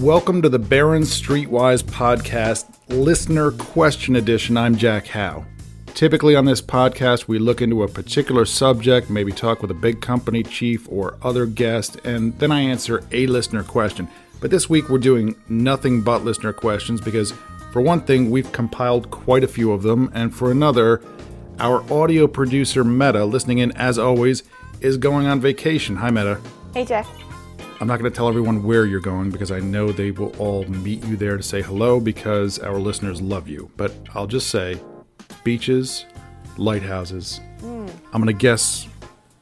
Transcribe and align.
Welcome 0.00 0.42
to 0.42 0.48
the 0.48 0.60
Barron's 0.60 1.10
Streetwise 1.10 1.82
Podcast, 1.82 2.66
Listener 2.86 3.50
Question 3.50 4.14
Edition. 4.14 4.56
I'm 4.56 4.76
Jack 4.76 5.08
Hough. 5.08 5.44
Typically, 5.86 6.36
on 6.36 6.44
this 6.44 6.62
podcast, 6.62 7.26
we 7.26 7.40
look 7.40 7.60
into 7.60 7.82
a 7.82 7.88
particular 7.88 8.44
subject, 8.44 9.10
maybe 9.10 9.32
talk 9.32 9.60
with 9.60 9.72
a 9.72 9.74
big 9.74 10.00
company 10.00 10.44
chief 10.44 10.86
or 10.88 11.18
other 11.20 11.46
guest, 11.46 11.96
and 12.04 12.38
then 12.38 12.52
I 12.52 12.60
answer 12.60 13.02
a 13.10 13.26
listener 13.26 13.64
question. 13.64 14.06
But 14.40 14.52
this 14.52 14.70
week, 14.70 14.88
we're 14.88 14.98
doing 14.98 15.34
nothing 15.48 16.02
but 16.02 16.24
listener 16.24 16.52
questions 16.52 17.00
because, 17.00 17.32
for 17.72 17.82
one 17.82 18.02
thing, 18.02 18.30
we've 18.30 18.52
compiled 18.52 19.10
quite 19.10 19.42
a 19.42 19.48
few 19.48 19.72
of 19.72 19.82
them, 19.82 20.12
and 20.14 20.32
for 20.32 20.52
another, 20.52 21.02
our 21.58 21.82
audio 21.92 22.28
producer, 22.28 22.84
Meta, 22.84 23.24
listening 23.24 23.58
in 23.58 23.72
as 23.72 23.98
always, 23.98 24.44
is 24.80 24.96
going 24.96 25.26
on 25.26 25.40
vacation. 25.40 25.96
Hi, 25.96 26.10
Meta. 26.10 26.40
Hey, 26.72 26.84
Jack. 26.84 27.04
I'm 27.80 27.86
not 27.86 28.00
going 28.00 28.10
to 28.10 28.16
tell 28.16 28.28
everyone 28.28 28.64
where 28.64 28.86
you're 28.86 28.98
going 28.98 29.30
because 29.30 29.52
I 29.52 29.60
know 29.60 29.92
they 29.92 30.10
will 30.10 30.34
all 30.38 30.64
meet 30.64 31.04
you 31.04 31.16
there 31.16 31.36
to 31.36 31.42
say 31.44 31.62
hello 31.62 32.00
because 32.00 32.58
our 32.58 32.76
listeners 32.76 33.22
love 33.22 33.46
you. 33.46 33.70
But 33.76 33.94
I'll 34.16 34.26
just 34.26 34.48
say 34.48 34.80
beaches, 35.44 36.04
lighthouses. 36.56 37.40
Mm. 37.60 37.88
I'm 38.12 38.20
going 38.20 38.26
to 38.26 38.32
guess 38.32 38.88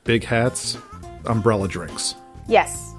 big 0.04 0.22
hats, 0.22 0.76
umbrella 1.24 1.66
drinks. 1.66 2.14
Yes. 2.46 2.92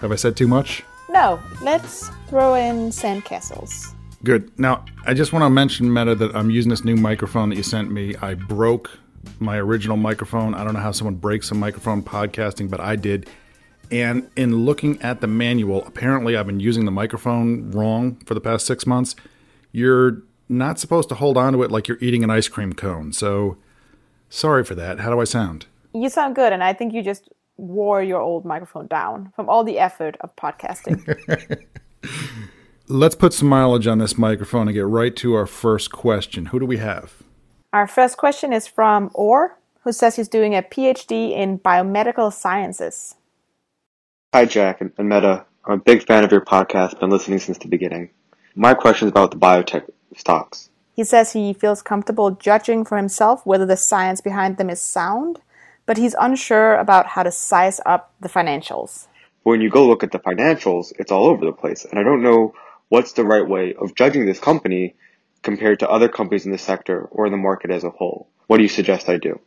Have 0.00 0.10
I 0.10 0.16
said 0.16 0.38
too 0.38 0.48
much? 0.48 0.82
No, 1.10 1.38
let's 1.60 2.08
throw 2.28 2.54
in 2.54 2.88
sandcastles. 2.88 3.94
Good. 4.24 4.58
Now, 4.58 4.86
I 5.06 5.12
just 5.12 5.34
want 5.34 5.42
to 5.42 5.50
mention, 5.50 5.92
Meta, 5.92 6.14
that 6.14 6.34
I'm 6.34 6.50
using 6.50 6.70
this 6.70 6.82
new 6.82 6.96
microphone 6.96 7.50
that 7.50 7.56
you 7.56 7.62
sent 7.62 7.90
me. 7.90 8.16
I 8.22 8.32
broke 8.32 8.90
my 9.38 9.58
original 9.58 9.98
microphone. 9.98 10.54
I 10.54 10.64
don't 10.64 10.72
know 10.72 10.80
how 10.80 10.92
someone 10.92 11.16
breaks 11.16 11.50
a 11.50 11.54
microphone 11.54 12.02
podcasting, 12.02 12.70
but 12.70 12.80
I 12.80 12.96
did 12.96 13.28
and 13.90 14.30
in 14.36 14.64
looking 14.64 15.00
at 15.02 15.20
the 15.20 15.26
manual, 15.26 15.84
apparently 15.86 16.36
I've 16.36 16.46
been 16.46 16.60
using 16.60 16.84
the 16.84 16.90
microphone 16.90 17.70
wrong 17.70 18.16
for 18.26 18.34
the 18.34 18.40
past 18.40 18.66
six 18.66 18.86
months. 18.86 19.14
You're 19.72 20.22
not 20.48 20.78
supposed 20.78 21.08
to 21.10 21.14
hold 21.14 21.36
on 21.36 21.52
to 21.52 21.62
it 21.62 21.70
like 21.70 21.88
you're 21.88 21.98
eating 22.00 22.24
an 22.24 22.30
ice 22.30 22.48
cream 22.48 22.72
cone. 22.72 23.12
So 23.12 23.58
sorry 24.28 24.64
for 24.64 24.74
that. 24.74 25.00
How 25.00 25.10
do 25.10 25.20
I 25.20 25.24
sound? 25.24 25.66
You 25.92 26.08
sound 26.08 26.34
good, 26.34 26.52
and 26.52 26.62
I 26.62 26.72
think 26.72 26.92
you 26.92 27.02
just 27.02 27.28
wore 27.56 28.02
your 28.02 28.20
old 28.20 28.44
microphone 28.44 28.86
down 28.86 29.32
from 29.34 29.48
all 29.48 29.64
the 29.64 29.78
effort 29.78 30.16
of 30.20 30.34
podcasting. 30.36 31.02
Let's 32.88 33.14
put 33.14 33.34
some 33.34 33.48
mileage 33.48 33.86
on 33.86 33.98
this 33.98 34.16
microphone 34.16 34.68
and 34.68 34.74
get 34.74 34.86
right 34.86 35.14
to 35.16 35.34
our 35.34 35.46
first 35.46 35.92
question. 35.92 36.46
Who 36.46 36.60
do 36.60 36.66
we 36.66 36.78
have? 36.78 37.22
Our 37.72 37.86
first 37.86 38.16
question 38.16 38.52
is 38.52 38.66
from 38.66 39.10
Orr, 39.12 39.58
who 39.82 39.92
says 39.92 40.16
he's 40.16 40.28
doing 40.28 40.54
a 40.54 40.62
PhD 40.62 41.32
in 41.32 41.58
biomedical 41.58 42.32
sciences. 42.32 43.14
Hi, 44.34 44.44
Jack 44.44 44.82
and 44.82 44.92
Meta. 44.98 45.46
I'm 45.64 45.72
a 45.72 45.82
big 45.82 46.06
fan 46.06 46.22
of 46.22 46.30
your 46.30 46.42
podcast, 46.42 47.00
been 47.00 47.08
listening 47.08 47.38
since 47.38 47.56
the 47.56 47.66
beginning. 47.66 48.10
My 48.54 48.74
question 48.74 49.08
is 49.08 49.12
about 49.12 49.30
the 49.30 49.38
biotech 49.38 49.88
stocks. 50.18 50.68
He 50.92 51.02
says 51.02 51.32
he 51.32 51.54
feels 51.54 51.80
comfortable 51.80 52.32
judging 52.32 52.84
for 52.84 52.98
himself 52.98 53.46
whether 53.46 53.64
the 53.64 53.78
science 53.78 54.20
behind 54.20 54.58
them 54.58 54.68
is 54.68 54.82
sound, 54.82 55.40
but 55.86 55.96
he's 55.96 56.14
unsure 56.20 56.74
about 56.76 57.06
how 57.06 57.22
to 57.22 57.32
size 57.32 57.80
up 57.86 58.12
the 58.20 58.28
financials. 58.28 59.06
When 59.44 59.62
you 59.62 59.70
go 59.70 59.88
look 59.88 60.02
at 60.02 60.12
the 60.12 60.18
financials, 60.18 60.92
it's 60.98 61.10
all 61.10 61.28
over 61.28 61.46
the 61.46 61.52
place, 61.52 61.86
and 61.86 61.98
I 61.98 62.02
don't 62.02 62.22
know 62.22 62.52
what's 62.90 63.12
the 63.12 63.24
right 63.24 63.48
way 63.48 63.72
of 63.80 63.94
judging 63.94 64.26
this 64.26 64.38
company 64.38 64.94
compared 65.42 65.80
to 65.80 65.88
other 65.88 66.10
companies 66.10 66.44
in 66.44 66.52
the 66.52 66.58
sector 66.58 67.08
or 67.12 67.24
in 67.24 67.32
the 67.32 67.38
market 67.38 67.70
as 67.70 67.82
a 67.82 67.90
whole. 67.90 68.28
What 68.46 68.58
do 68.58 68.62
you 68.62 68.68
suggest 68.68 69.08
I 69.08 69.16
do? 69.16 69.40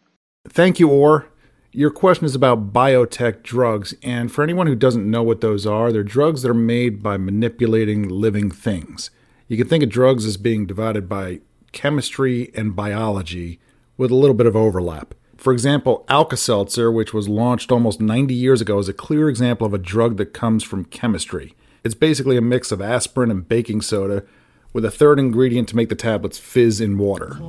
Thank 0.50 0.80
you, 0.80 0.90
Orr. 0.90 1.28
Your 1.74 1.90
question 1.90 2.26
is 2.26 2.36
about 2.36 2.74
biotech 2.74 3.44
drugs, 3.44 3.94
and 4.04 4.30
for 4.30 4.44
anyone 4.44 4.68
who 4.68 4.76
doesn't 4.76 5.10
know 5.10 5.24
what 5.24 5.40
those 5.40 5.66
are, 5.66 5.94
they're 5.94 6.04
drugs 6.04 6.42
that 6.42 6.52
are 6.52 6.54
made 6.54 7.02
by 7.02 7.16
manipulating 7.16 8.10
living 8.10 8.52
things. 8.52 9.10
You 9.48 9.56
can 9.56 9.70
think 9.70 9.82
of 9.82 9.90
drugs 9.90 10.26
as 10.26 10.36
being 10.36 10.66
divided 10.66 11.08
by 11.08 11.40
chemistry 11.72 12.52
and 12.56 12.76
biology 12.76 13.62
with 13.96 14.12
a 14.12 14.16
little 14.16 14.34
bit 14.34 14.48
of 14.48 14.56
overlap. 14.56 15.16
For 15.38 15.54
example, 15.54 16.04
Alka 16.10 16.36
Seltzer, 16.36 16.92
which 16.92 17.14
was 17.14 17.30
launched 17.30 17.72
almost 17.72 18.02
90 18.02 18.34
years 18.34 18.60
ago, 18.60 18.78
is 18.78 18.90
a 18.90 18.94
clear 18.94 19.30
example 19.30 19.66
of 19.66 19.74
a 19.74 19.78
drug 19.78 20.18
that 20.18 20.34
comes 20.34 20.66
from 20.66 20.84
chemistry. 20.84 21.56
It's 21.86 21.96
basically 21.96 22.36
a 22.36 22.42
mix 22.42 22.74
of 22.74 22.82
aspirin 22.82 23.32
and 23.32 23.48
baking 23.48 23.80
soda 23.80 24.26
with 24.74 24.84
a 24.84 24.92
third 24.92 25.20
ingredient 25.20 25.70
to 25.70 25.78
make 25.78 25.88
the 25.88 25.96
tablets 25.96 26.38
fizz 26.38 26.82
in 26.82 26.98
water. 26.98 27.40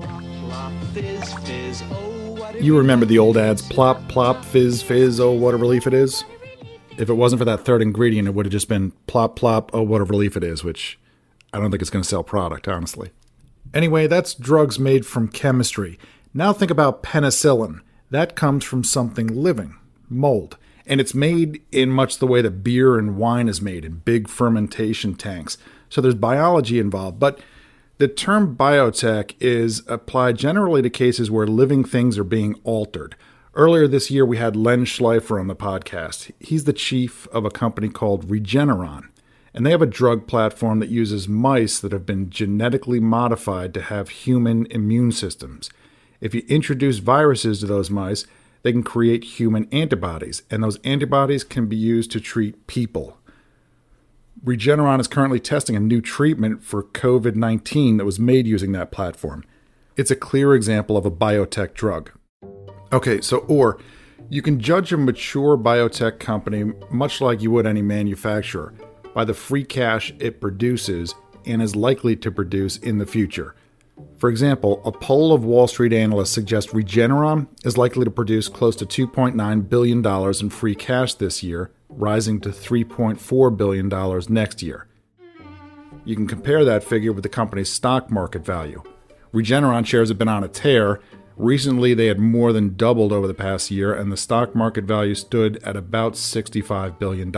You 2.62 2.78
remember 2.78 3.04
the 3.04 3.18
old 3.18 3.36
ads 3.36 3.60
plop, 3.60 4.08
plop, 4.08 4.44
fizz, 4.44 4.82
fizz, 4.82 5.18
oh, 5.18 5.32
what 5.32 5.52
a 5.52 5.56
relief 5.56 5.88
it 5.88 5.92
is? 5.92 6.24
If 6.96 7.10
it 7.10 7.14
wasn't 7.14 7.40
for 7.40 7.44
that 7.44 7.64
third 7.64 7.82
ingredient, 7.82 8.28
it 8.28 8.34
would 8.34 8.46
have 8.46 8.52
just 8.52 8.68
been 8.68 8.92
plop, 9.08 9.34
plop, 9.34 9.72
oh, 9.74 9.82
what 9.82 10.00
a 10.00 10.04
relief 10.04 10.36
it 10.36 10.44
is, 10.44 10.62
which 10.62 10.96
I 11.52 11.58
don't 11.58 11.72
think 11.72 11.82
it's 11.82 11.90
going 11.90 12.04
to 12.04 12.08
sell 12.08 12.22
product, 12.22 12.68
honestly. 12.68 13.10
Anyway, 13.74 14.06
that's 14.06 14.32
drugs 14.32 14.78
made 14.78 15.04
from 15.04 15.26
chemistry. 15.26 15.98
Now 16.32 16.52
think 16.52 16.70
about 16.70 17.02
penicillin. 17.02 17.80
That 18.10 18.36
comes 18.36 18.62
from 18.62 18.84
something 18.84 19.26
living, 19.26 19.74
mold. 20.08 20.56
And 20.86 21.00
it's 21.00 21.14
made 21.14 21.62
in 21.72 21.90
much 21.90 22.18
the 22.18 22.28
way 22.28 22.42
that 22.42 22.62
beer 22.62 22.96
and 22.96 23.16
wine 23.16 23.48
is 23.48 23.60
made 23.60 23.84
in 23.84 24.02
big 24.04 24.28
fermentation 24.28 25.16
tanks. 25.16 25.58
So 25.88 26.00
there's 26.00 26.14
biology 26.14 26.78
involved. 26.78 27.18
But 27.18 27.40
the 28.02 28.08
term 28.08 28.56
biotech 28.56 29.36
is 29.38 29.84
applied 29.86 30.36
generally 30.36 30.82
to 30.82 30.90
cases 30.90 31.30
where 31.30 31.46
living 31.46 31.84
things 31.84 32.18
are 32.18 32.24
being 32.24 32.56
altered. 32.64 33.14
Earlier 33.54 33.86
this 33.86 34.10
year, 34.10 34.26
we 34.26 34.38
had 34.38 34.56
Len 34.56 34.84
Schleifer 34.84 35.38
on 35.38 35.46
the 35.46 35.54
podcast. 35.54 36.32
He's 36.40 36.64
the 36.64 36.72
chief 36.72 37.28
of 37.28 37.44
a 37.44 37.50
company 37.50 37.88
called 37.88 38.26
Regeneron, 38.26 39.02
and 39.54 39.64
they 39.64 39.70
have 39.70 39.82
a 39.82 39.86
drug 39.86 40.26
platform 40.26 40.80
that 40.80 40.88
uses 40.88 41.28
mice 41.28 41.78
that 41.78 41.92
have 41.92 42.04
been 42.04 42.28
genetically 42.28 42.98
modified 42.98 43.72
to 43.74 43.82
have 43.82 44.08
human 44.08 44.66
immune 44.72 45.12
systems. 45.12 45.70
If 46.20 46.34
you 46.34 46.42
introduce 46.48 46.98
viruses 46.98 47.60
to 47.60 47.66
those 47.66 47.88
mice, 47.88 48.26
they 48.64 48.72
can 48.72 48.82
create 48.82 49.22
human 49.38 49.68
antibodies, 49.70 50.42
and 50.50 50.60
those 50.60 50.78
antibodies 50.78 51.44
can 51.44 51.66
be 51.66 51.76
used 51.76 52.10
to 52.10 52.20
treat 52.20 52.66
people. 52.66 53.18
Regeneron 54.44 54.98
is 54.98 55.06
currently 55.06 55.38
testing 55.38 55.76
a 55.76 55.80
new 55.80 56.00
treatment 56.00 56.64
for 56.64 56.82
COVID 56.82 57.36
19 57.36 57.98
that 57.98 58.04
was 58.04 58.18
made 58.18 58.44
using 58.44 58.72
that 58.72 58.90
platform. 58.90 59.44
It's 59.96 60.10
a 60.10 60.16
clear 60.16 60.52
example 60.56 60.96
of 60.96 61.06
a 61.06 61.12
biotech 61.12 61.74
drug. 61.74 62.10
Okay, 62.92 63.20
so, 63.20 63.38
or 63.46 63.78
you 64.28 64.42
can 64.42 64.58
judge 64.58 64.92
a 64.92 64.96
mature 64.96 65.56
biotech 65.56 66.18
company 66.18 66.72
much 66.90 67.20
like 67.20 67.40
you 67.40 67.52
would 67.52 67.68
any 67.68 67.82
manufacturer 67.82 68.74
by 69.14 69.24
the 69.24 69.34
free 69.34 69.62
cash 69.62 70.12
it 70.18 70.40
produces 70.40 71.14
and 71.46 71.62
is 71.62 71.76
likely 71.76 72.16
to 72.16 72.32
produce 72.32 72.78
in 72.78 72.98
the 72.98 73.06
future. 73.06 73.54
For 74.18 74.30
example, 74.30 74.80
a 74.84 74.92
poll 74.92 75.32
of 75.32 75.44
Wall 75.44 75.66
Street 75.66 75.92
analysts 75.92 76.30
suggests 76.30 76.72
Regeneron 76.72 77.48
is 77.64 77.76
likely 77.76 78.04
to 78.04 78.10
produce 78.10 78.48
close 78.48 78.76
to 78.76 78.86
$2.9 78.86 79.68
billion 79.68 80.06
in 80.40 80.50
free 80.50 80.74
cash 80.74 81.14
this 81.14 81.42
year, 81.42 81.72
rising 81.88 82.40
to 82.42 82.50
$3.4 82.50 83.56
billion 83.56 83.88
next 84.28 84.62
year. 84.62 84.86
You 86.04 86.16
can 86.16 86.26
compare 86.26 86.64
that 86.64 86.84
figure 86.84 87.12
with 87.12 87.22
the 87.22 87.28
company's 87.28 87.68
stock 87.68 88.10
market 88.10 88.44
value. 88.44 88.82
Regeneron 89.32 89.86
shares 89.86 90.08
have 90.08 90.18
been 90.18 90.28
on 90.28 90.44
a 90.44 90.48
tear. 90.48 91.00
Recently, 91.36 91.94
they 91.94 92.06
had 92.06 92.18
more 92.18 92.52
than 92.52 92.76
doubled 92.76 93.12
over 93.12 93.26
the 93.26 93.34
past 93.34 93.70
year, 93.70 93.94
and 93.94 94.12
the 94.12 94.16
stock 94.16 94.54
market 94.54 94.84
value 94.84 95.14
stood 95.14 95.56
at 95.64 95.76
about 95.76 96.14
$65 96.14 96.98
billion. 96.98 97.32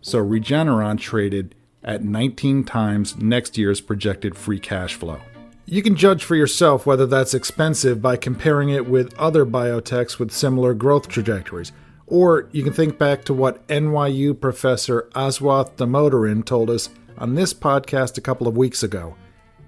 So 0.00 0.24
Regeneron 0.24 0.98
traded 0.98 1.54
at 1.84 2.04
19 2.04 2.64
times 2.64 3.16
next 3.16 3.58
year's 3.58 3.80
projected 3.80 4.36
free 4.36 4.60
cash 4.60 4.94
flow. 4.94 5.20
You 5.64 5.80
can 5.80 5.94
judge 5.94 6.24
for 6.24 6.34
yourself 6.34 6.86
whether 6.86 7.06
that's 7.06 7.34
expensive 7.34 8.02
by 8.02 8.16
comparing 8.16 8.70
it 8.70 8.86
with 8.86 9.16
other 9.16 9.46
biotechs 9.46 10.18
with 10.18 10.32
similar 10.32 10.74
growth 10.74 11.06
trajectories. 11.06 11.70
Or 12.08 12.48
you 12.50 12.64
can 12.64 12.72
think 12.72 12.98
back 12.98 13.24
to 13.24 13.34
what 13.34 13.66
NYU 13.68 14.38
professor 14.38 15.08
Aswath 15.14 15.76
Damodaran 15.76 16.44
told 16.44 16.68
us 16.68 16.88
on 17.16 17.36
this 17.36 17.54
podcast 17.54 18.18
a 18.18 18.22
couple 18.22 18.48
of 18.48 18.56
weeks 18.56 18.82
ago 18.82 19.14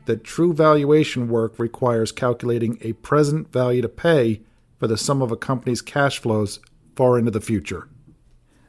that 0.06 0.24
true 0.24 0.52
valuation 0.52 1.28
work 1.28 1.58
requires 1.58 2.10
calculating 2.10 2.76
a 2.80 2.92
present 2.94 3.52
value 3.52 3.80
to 3.80 3.88
pay 3.88 4.40
for 4.76 4.88
the 4.88 4.98
sum 4.98 5.22
of 5.22 5.30
a 5.30 5.36
company's 5.36 5.80
cash 5.80 6.18
flows 6.18 6.58
far 6.96 7.18
into 7.18 7.30
the 7.30 7.40
future. 7.40 7.88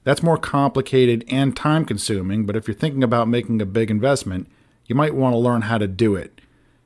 That's 0.03 0.23
more 0.23 0.37
complicated 0.37 1.25
and 1.27 1.55
time 1.55 1.85
consuming, 1.85 2.45
but 2.45 2.55
if 2.55 2.67
you're 2.67 2.75
thinking 2.75 3.03
about 3.03 3.27
making 3.27 3.61
a 3.61 3.65
big 3.65 3.89
investment, 3.89 4.47
you 4.85 4.93
might 4.93 5.15
want 5.15 5.33
to 5.33 5.39
learn 5.39 5.63
how 5.63 5.79
to 5.79 5.87
do 5.87 6.15
it. 6.15 6.34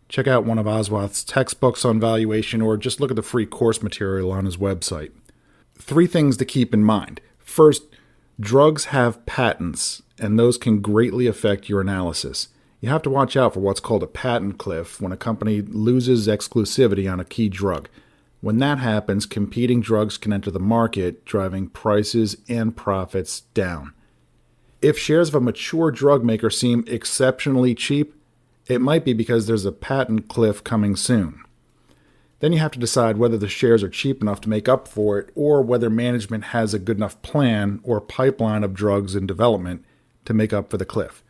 Check 0.10 0.28
out 0.28 0.44
one 0.44 0.58
of 0.58 0.68
Aswath's 0.68 1.24
textbooks 1.24 1.86
on 1.86 2.00
valuation 2.00 2.62
or 2.62 2.76
just 2.76 3.00
look 3.00 3.12
at 3.12 3.16
the 3.16 3.22
free 3.22 3.46
course 3.46 3.82
material 3.82 4.32
on 4.32 4.46
his 4.46 4.58
website 4.58 5.12
three 5.80 6.08
things 6.08 6.38
to 6.38 6.46
keep 6.46 6.74
in 6.74 6.84
mind. 6.84 7.22
First, 7.40 7.84
drugs 8.40 8.86
have 8.86 9.26
patents, 9.26 10.04
and 10.20 10.38
those 10.38 10.58
can 10.58 10.82
greatly 10.82 11.26
affect 11.26 11.70
your 11.70 11.82
analysis. 11.82 12.50
You 12.82 12.90
have 12.90 13.02
to 13.04 13.10
watch 13.10 13.36
out 13.36 13.54
for 13.54 13.60
what's 13.60 13.80
called 13.80 14.04
a 14.04 14.08
patent 14.08 14.58
cliff 14.58 15.02
when 15.02 15.12
a 15.12 15.18
company 15.18 15.62
loses 15.62 16.28
exclusivity 16.28 17.12
on 17.12 17.20
a 17.20 17.26
key 17.26 17.50
drug. 17.50 17.90
When 18.42 18.60
that 18.60 18.78
happens, 18.78 19.26
competing 19.26 19.82
drugs 19.82 20.18
can 20.18 20.32
enter 20.32 20.52
the 20.52 20.60
market, 20.60 21.26
driving 21.26 21.68
prices 21.68 22.38
and 22.48 22.76
profits 22.76 23.42
down. 23.54 23.94
If 24.82 24.98
shares 24.98 25.30
of 25.30 25.36
a 25.36 25.42
mature 25.42 25.92
drug 25.92 26.24
maker 26.24 26.50
seem 26.50 26.86
exceptionally 26.88 27.76
cheap, 27.76 28.16
it 28.69 28.80
might 28.80 29.04
be 29.04 29.13
because 29.13 29.48
there's 29.48 29.66
a 29.66 29.71
patent 29.71 30.30
cliff 30.30 30.63
coming 30.63 30.95
soon. 30.95 31.44
Then 32.39 32.54
you 32.54 32.60
have 32.60 32.71
to 32.71 32.80
decide 32.80 33.18
whether 33.18 33.38
the 33.38 33.50
shares 33.50 33.83
are 33.83 33.89
cheap 33.89 34.21
enough 34.21 34.39
to 34.42 34.50
make 34.50 34.69
up 34.69 34.88
for 34.88 35.19
it 35.19 35.30
or 35.36 35.62
whether 35.62 35.89
management 35.89 36.45
has 36.45 36.74
a 36.74 36.80
good 36.80 36.95
enough 36.95 37.21
plan 37.21 37.81
or 37.83 38.00
pipeline 38.00 38.63
of 38.63 38.74
drugs 38.74 39.16
in 39.16 39.27
development 39.27 39.83
to 40.24 40.33
make 40.33 40.54
up 40.54 40.69
for 40.69 40.77
the 40.77 40.86
cliff. 40.86 41.24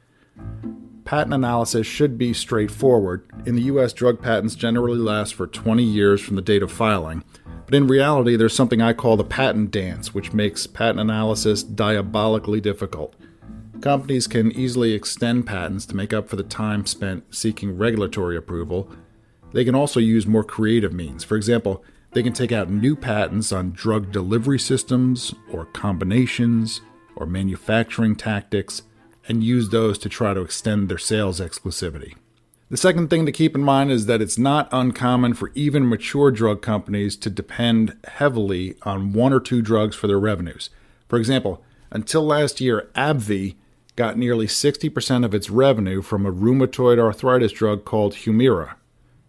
Patent 1.06 1.34
analysis 1.34 1.88
should 1.88 2.20
be 2.20 2.34
straightforward. 2.34 3.24
In 3.48 3.56
the 3.56 3.64
US, 3.64 3.94
drug 3.94 4.22
patents 4.22 4.54
generally 4.54 5.00
last 5.00 5.34
for 5.34 5.48
20 5.48 5.82
years 5.82 6.22
from 6.22 6.36
the 6.36 6.42
date 6.44 6.62
of 6.62 6.72
filing, 6.72 7.24
but 7.66 7.74
in 7.74 7.88
reality, 7.88 8.36
there's 8.36 8.56
something 8.56 8.82
I 8.82 8.94
call 8.94 9.18
the 9.18 9.24
patent 9.24 9.72
dance, 9.72 10.14
which 10.14 10.34
makes 10.34 10.68
patent 10.68 11.00
analysis 11.00 11.64
diabolically 11.64 12.62
difficult. 12.62 13.16
Companies 13.82 14.28
can 14.28 14.52
easily 14.52 14.94
extend 14.94 15.48
patents 15.48 15.86
to 15.86 15.96
make 15.96 16.12
up 16.12 16.28
for 16.28 16.36
the 16.36 16.44
time 16.44 16.86
spent 16.86 17.24
seeking 17.34 17.78
regulatory 17.78 18.36
approval. 18.36 18.92
They 19.54 19.64
can 19.64 19.74
also 19.74 20.02
use 20.02 20.28
more 20.28 20.44
creative 20.44 20.92
means. 20.92 21.24
For 21.24 21.38
example, 21.38 21.84
they 22.12 22.22
can 22.22 22.34
take 22.34 22.52
out 22.52 22.70
new 22.70 22.96
patents 22.96 23.54
on 23.54 23.72
drug 23.72 24.12
delivery 24.12 24.60
systems, 24.60 25.34
or 25.50 25.66
combinations, 25.66 26.82
or 27.16 27.26
manufacturing 27.26 28.18
tactics, 28.18 28.82
and 29.30 29.44
use 29.44 29.70
those 29.70 29.98
to 30.00 30.10
try 30.10 30.34
to 30.34 30.42
extend 30.42 30.90
their 30.90 30.98
sales 30.98 31.40
exclusivity. 31.40 32.16
The 32.70 32.78
second 32.78 33.10
thing 33.10 33.26
to 33.26 33.32
keep 33.32 33.56
in 33.56 33.64
mind 33.64 33.92
is 33.92 34.08
that 34.08 34.22
it's 34.22 34.38
not 34.38 34.68
uncommon 34.74 35.36
for 35.36 35.52
even 35.56 35.88
mature 35.88 36.32
drug 36.32 36.62
companies 36.62 37.16
to 37.18 37.30
depend 37.30 37.96
heavily 38.04 38.76
on 38.84 39.14
one 39.14 39.32
or 39.32 39.40
two 39.40 39.62
drugs 39.62 39.96
for 39.96 40.08
their 40.08 40.20
revenues. 40.20 40.70
For 41.08 41.18
example, 41.18 41.64
until 41.92 42.24
last 42.24 42.60
year, 42.60 42.90
AbbVie 42.94 43.56
got 44.00 44.18
nearly 44.18 44.48
60% 44.48 45.26
of 45.26 45.36
its 45.36 45.50
revenue 45.50 46.02
from 46.02 46.26
a 46.26 46.32
rheumatoid 46.32 46.98
arthritis 46.98 47.52
drug 47.52 47.84
called 47.84 48.14
Humira. 48.14 48.76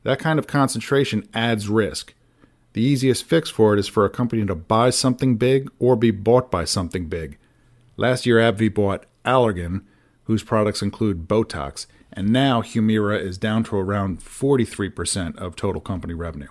That 0.05 0.21
kind 0.21 0.39
of 0.39 0.47
concentration 0.47 1.29
adds 1.35 1.69
risk. 1.69 2.15
The 2.75 2.81
easiest 2.81 3.25
fix 3.25 3.51
for 3.51 3.75
it 3.75 3.81
is 3.81 3.89
for 3.89 4.05
a 4.05 4.09
company 4.09 4.47
to 4.47 4.55
buy 4.55 4.91
something 4.91 5.35
big 5.35 5.73
or 5.81 5.97
be 5.97 6.13
bought 6.13 6.53
by 6.53 6.65
something 6.67 7.09
big. 7.09 7.37
Last 7.97 8.27
year, 8.27 8.37
AbbVie 8.37 8.73
bought 8.73 9.07
Allergan, 9.25 9.83
whose 10.27 10.45
products 10.45 10.83
include 10.83 11.27
Botox, 11.27 11.87
and 12.13 12.29
now 12.29 12.63
Humira 12.63 13.21
is 13.21 13.39
down 13.39 13.65
to 13.65 13.77
around 13.77 14.21
43% 14.21 15.37
of 15.37 15.57
total 15.57 15.81
company 15.81 16.15
revenue. 16.15 16.47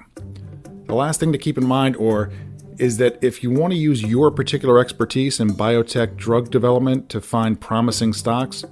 The 0.87 0.93
last 0.93 1.21
thing 1.21 1.31
to 1.31 1.37
keep 1.37 1.57
in 1.57 1.65
mind, 1.65 1.95
or 1.95 2.33
is 2.79 2.97
that 2.97 3.21
if 3.21 3.43
you 3.43 3.51
want 3.51 3.71
to 3.71 3.77
use 3.77 4.01
your 4.01 4.31
particular 4.31 4.79
expertise 4.79 5.39
in 5.39 5.49
biotech 5.49 6.15
drug 6.15 6.49
development 6.49 7.09
to 7.09 7.21
find 7.21 7.59
promising 7.59 8.13
stocks, 8.13 8.63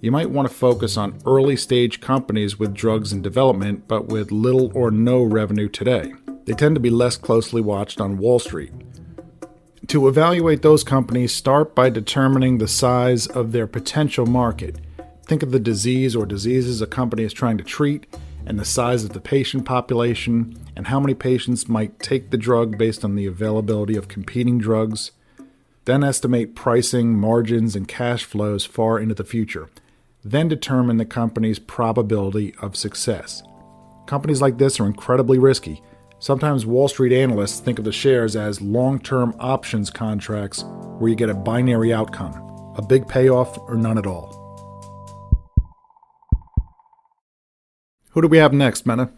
you 0.00 0.12
might 0.12 0.30
want 0.30 0.48
to 0.48 0.54
focus 0.54 0.96
on 0.96 1.18
early 1.26 1.56
stage 1.56 2.00
companies 2.00 2.58
with 2.58 2.74
drugs 2.74 3.12
in 3.12 3.22
development 3.22 3.88
but 3.88 4.06
with 4.06 4.30
little 4.30 4.70
or 4.74 4.90
no 4.90 5.22
revenue 5.22 5.68
today. 5.68 6.12
They 6.44 6.52
tend 6.52 6.76
to 6.76 6.80
be 6.80 6.90
less 6.90 7.16
closely 7.16 7.60
watched 7.60 8.00
on 8.00 8.18
Wall 8.18 8.38
Street. 8.38 8.72
To 9.88 10.08
evaluate 10.08 10.62
those 10.62 10.84
companies, 10.84 11.32
start 11.32 11.74
by 11.74 11.90
determining 11.90 12.58
the 12.58 12.68
size 12.68 13.26
of 13.26 13.52
their 13.52 13.66
potential 13.66 14.26
market. 14.26 14.76
Think 15.24 15.42
of 15.42 15.50
the 15.50 15.60
disease 15.60 16.14
or 16.14 16.26
diseases 16.26 16.80
a 16.80 16.86
company 16.86 17.24
is 17.24 17.32
trying 17.32 17.58
to 17.58 17.64
treat 17.64 18.06
and 18.46 18.58
the 18.58 18.64
size 18.64 19.04
of 19.04 19.10
the 19.10 19.20
patient 19.20 19.64
population, 19.64 20.56
and 20.76 20.86
how 20.86 21.00
many 21.00 21.14
patients 21.14 21.68
might 21.68 21.98
take 21.98 22.30
the 22.30 22.36
drug 22.36 22.78
based 22.78 23.04
on 23.04 23.14
the 23.14 23.26
availability 23.26 23.96
of 23.96 24.08
competing 24.08 24.58
drugs. 24.58 25.10
Then 25.84 26.02
estimate 26.02 26.54
pricing, 26.54 27.18
margins, 27.18 27.76
and 27.76 27.86
cash 27.86 28.24
flows 28.24 28.64
far 28.64 28.98
into 28.98 29.14
the 29.14 29.24
future. 29.24 29.68
Then 30.24 30.48
determine 30.48 30.96
the 30.96 31.04
company's 31.04 31.58
probability 31.58 32.54
of 32.60 32.76
success. 32.76 33.42
Companies 34.06 34.40
like 34.40 34.58
this 34.58 34.80
are 34.80 34.86
incredibly 34.86 35.38
risky. 35.38 35.82
Sometimes 36.18 36.64
Wall 36.64 36.88
Street 36.88 37.12
analysts 37.12 37.60
think 37.60 37.78
of 37.78 37.84
the 37.84 37.92
shares 37.92 38.36
as 38.36 38.60
long 38.60 38.98
term 38.98 39.34
options 39.38 39.90
contracts 39.90 40.64
where 40.98 41.10
you 41.10 41.16
get 41.16 41.28
a 41.28 41.34
binary 41.34 41.92
outcome 41.92 42.42
a 42.76 42.82
big 42.82 43.08
payoff 43.08 43.56
or 43.58 43.74
none 43.74 43.96
at 43.98 44.06
all. 44.06 44.35
Who 48.16 48.22
do 48.22 48.28
we 48.28 48.38
have 48.38 48.54
next, 48.54 48.86
Meta? 48.86 49.10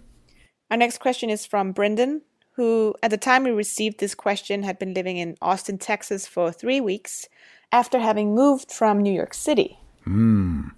Our 0.72 0.76
next 0.76 0.98
question 0.98 1.30
is 1.30 1.46
from 1.46 1.70
Brendan, 1.70 2.22
who, 2.54 2.96
at 3.00 3.12
the 3.12 3.16
time 3.16 3.44
we 3.44 3.52
received 3.52 4.00
this 4.00 4.12
question, 4.12 4.64
had 4.64 4.76
been 4.76 4.92
living 4.92 5.18
in 5.18 5.36
Austin, 5.40 5.78
Texas 5.78 6.26
for 6.26 6.50
three 6.50 6.80
weeks 6.80 7.28
after 7.70 8.00
having 8.00 8.34
moved 8.34 8.72
from 8.72 9.00
New 9.00 9.12
York 9.12 9.34
City. 9.34 9.78
Hmm. 10.02 10.70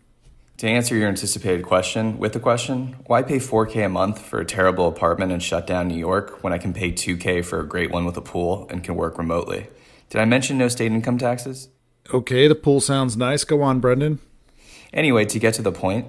To 0.59 0.69
answer 0.69 0.95
your 0.95 1.09
anticipated 1.09 1.65
question 1.65 2.19
with 2.19 2.35
the 2.35 2.41
question, 2.41 2.97
why 3.07 3.23
pay 3.23 3.39
4K 3.39 3.87
a 3.87 3.89
month 3.89 4.19
for 4.19 4.39
a 4.39 4.45
terrible 4.45 4.87
apartment 4.87 5.33
in 5.33 5.41
shutdown 5.41 5.89
New 5.89 5.99
York 5.99 6.45
when 6.45 6.53
I 6.53 6.59
can 6.59 6.75
pay 6.75 6.93
2K 6.93 7.43
for 7.43 7.59
a 7.59 7.67
great 7.67 7.91
one 7.91 8.05
with 8.05 8.19
a 8.19 8.21
pool 8.21 8.67
and 8.69 8.85
can 8.85 8.97
work 8.97 9.17
remotely? 9.17 9.69
Did 10.11 10.21
I 10.21 10.27
mention 10.27 10.59
no 10.59 10.69
state 10.69 10.93
income 10.93 11.17
taxes? 11.17 11.71
Okay, 12.13 12.49
the 12.49 12.55
pool 12.55 12.83
sounds 12.83 13.17
nice. 13.17 13.45
Go 13.45 13.63
on, 13.63 13.81
Brendan. 13.81 14.19
Anyway, 14.93 15.25
to 15.25 15.39
get 15.39 15.55
to 15.55 15.63
the 15.63 15.73
point, 15.73 16.07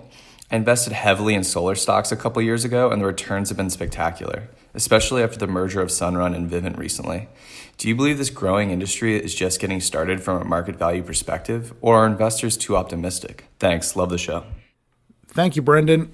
I 0.52 0.58
invested 0.58 0.92
heavily 0.92 1.34
in 1.34 1.46
solar 1.46 1.76
stocks 1.76 2.12
a 2.12 2.18
couple 2.18 2.42
years 2.42 2.66
ago, 2.66 2.92
and 2.92 3.02
the 3.02 3.06
returns 3.06 3.48
have 3.50 3.58
been 3.58 3.70
spectacular, 3.70 4.50
especially 4.74 5.24
after 5.24 5.38
the 5.38 5.48
merger 5.48 5.80
of 5.80 5.88
Sunrun 5.88 6.36
and 6.36 6.52
Vivint 6.52 6.78
recently. 6.78 7.30
Do 7.78 7.88
you 7.88 7.96
believe 7.96 8.18
this 8.18 8.30
growing 8.30 8.70
industry 8.70 9.16
is 9.16 9.34
just 9.34 9.62
getting 9.62 9.80
started 9.80 10.22
from 10.22 10.42
a 10.42 10.46
market 10.46 10.76
value 10.76 11.04
perspective, 11.04 11.74
or 11.80 12.00
are 12.00 12.06
investors 12.06 12.58
too 12.58 12.76
optimistic? 12.76 13.46
Thanks. 13.60 13.96
Love 13.96 14.10
the 14.10 14.18
show. 14.18 14.44
Thank 15.28 15.56
you, 15.56 15.62
Brendan. 15.62 16.12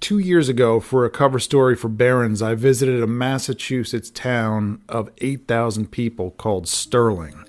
Two 0.00 0.18
years 0.18 0.50
ago, 0.50 0.78
for 0.78 1.06
a 1.06 1.10
cover 1.10 1.38
story 1.38 1.74
for 1.74 1.88
Barron's, 1.88 2.42
I 2.42 2.54
visited 2.54 3.02
a 3.02 3.06
Massachusetts 3.06 4.10
town 4.10 4.82
of 4.86 5.10
8,000 5.18 5.90
people 5.90 6.32
called 6.32 6.68
Sterling. 6.68 7.42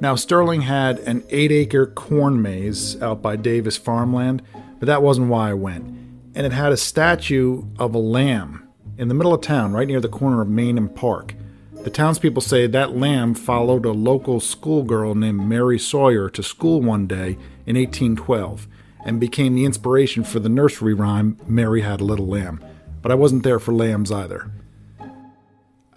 Now, 0.00 0.14
Sterling 0.14 0.62
had 0.62 1.00
an 1.00 1.24
eight 1.30 1.50
acre 1.50 1.86
corn 1.86 2.40
maze 2.40 3.00
out 3.02 3.20
by 3.20 3.36
Davis 3.36 3.76
farmland 3.76 4.42
but 4.78 4.86
that 4.86 5.02
wasn't 5.02 5.28
why 5.28 5.50
I 5.50 5.54
went. 5.54 5.86
And 6.34 6.46
it 6.46 6.52
had 6.52 6.72
a 6.72 6.76
statue 6.76 7.64
of 7.78 7.94
a 7.94 7.98
lamb 7.98 8.68
in 8.98 9.08
the 9.08 9.14
middle 9.14 9.34
of 9.34 9.40
town, 9.40 9.72
right 9.72 9.88
near 9.88 10.00
the 10.00 10.08
corner 10.08 10.40
of 10.40 10.48
Main 10.48 10.78
and 10.78 10.94
Park. 10.94 11.34
The 11.84 11.90
townspeople 11.90 12.42
say 12.42 12.66
that 12.66 12.96
lamb 12.96 13.34
followed 13.34 13.84
a 13.84 13.92
local 13.92 14.40
schoolgirl 14.40 15.14
named 15.14 15.46
Mary 15.46 15.78
Sawyer 15.78 16.30
to 16.30 16.42
school 16.42 16.80
one 16.80 17.06
day 17.06 17.36
in 17.66 17.76
1812 17.76 18.66
and 19.04 19.20
became 19.20 19.54
the 19.54 19.66
inspiration 19.66 20.24
for 20.24 20.40
the 20.40 20.48
nursery 20.48 20.94
rhyme 20.94 21.36
Mary 21.46 21.82
Had 21.82 22.00
a 22.00 22.04
Little 22.04 22.26
Lamb. 22.26 22.64
But 23.02 23.12
I 23.12 23.16
wasn't 23.16 23.42
there 23.42 23.58
for 23.58 23.74
lambs 23.74 24.10
either. 24.10 24.50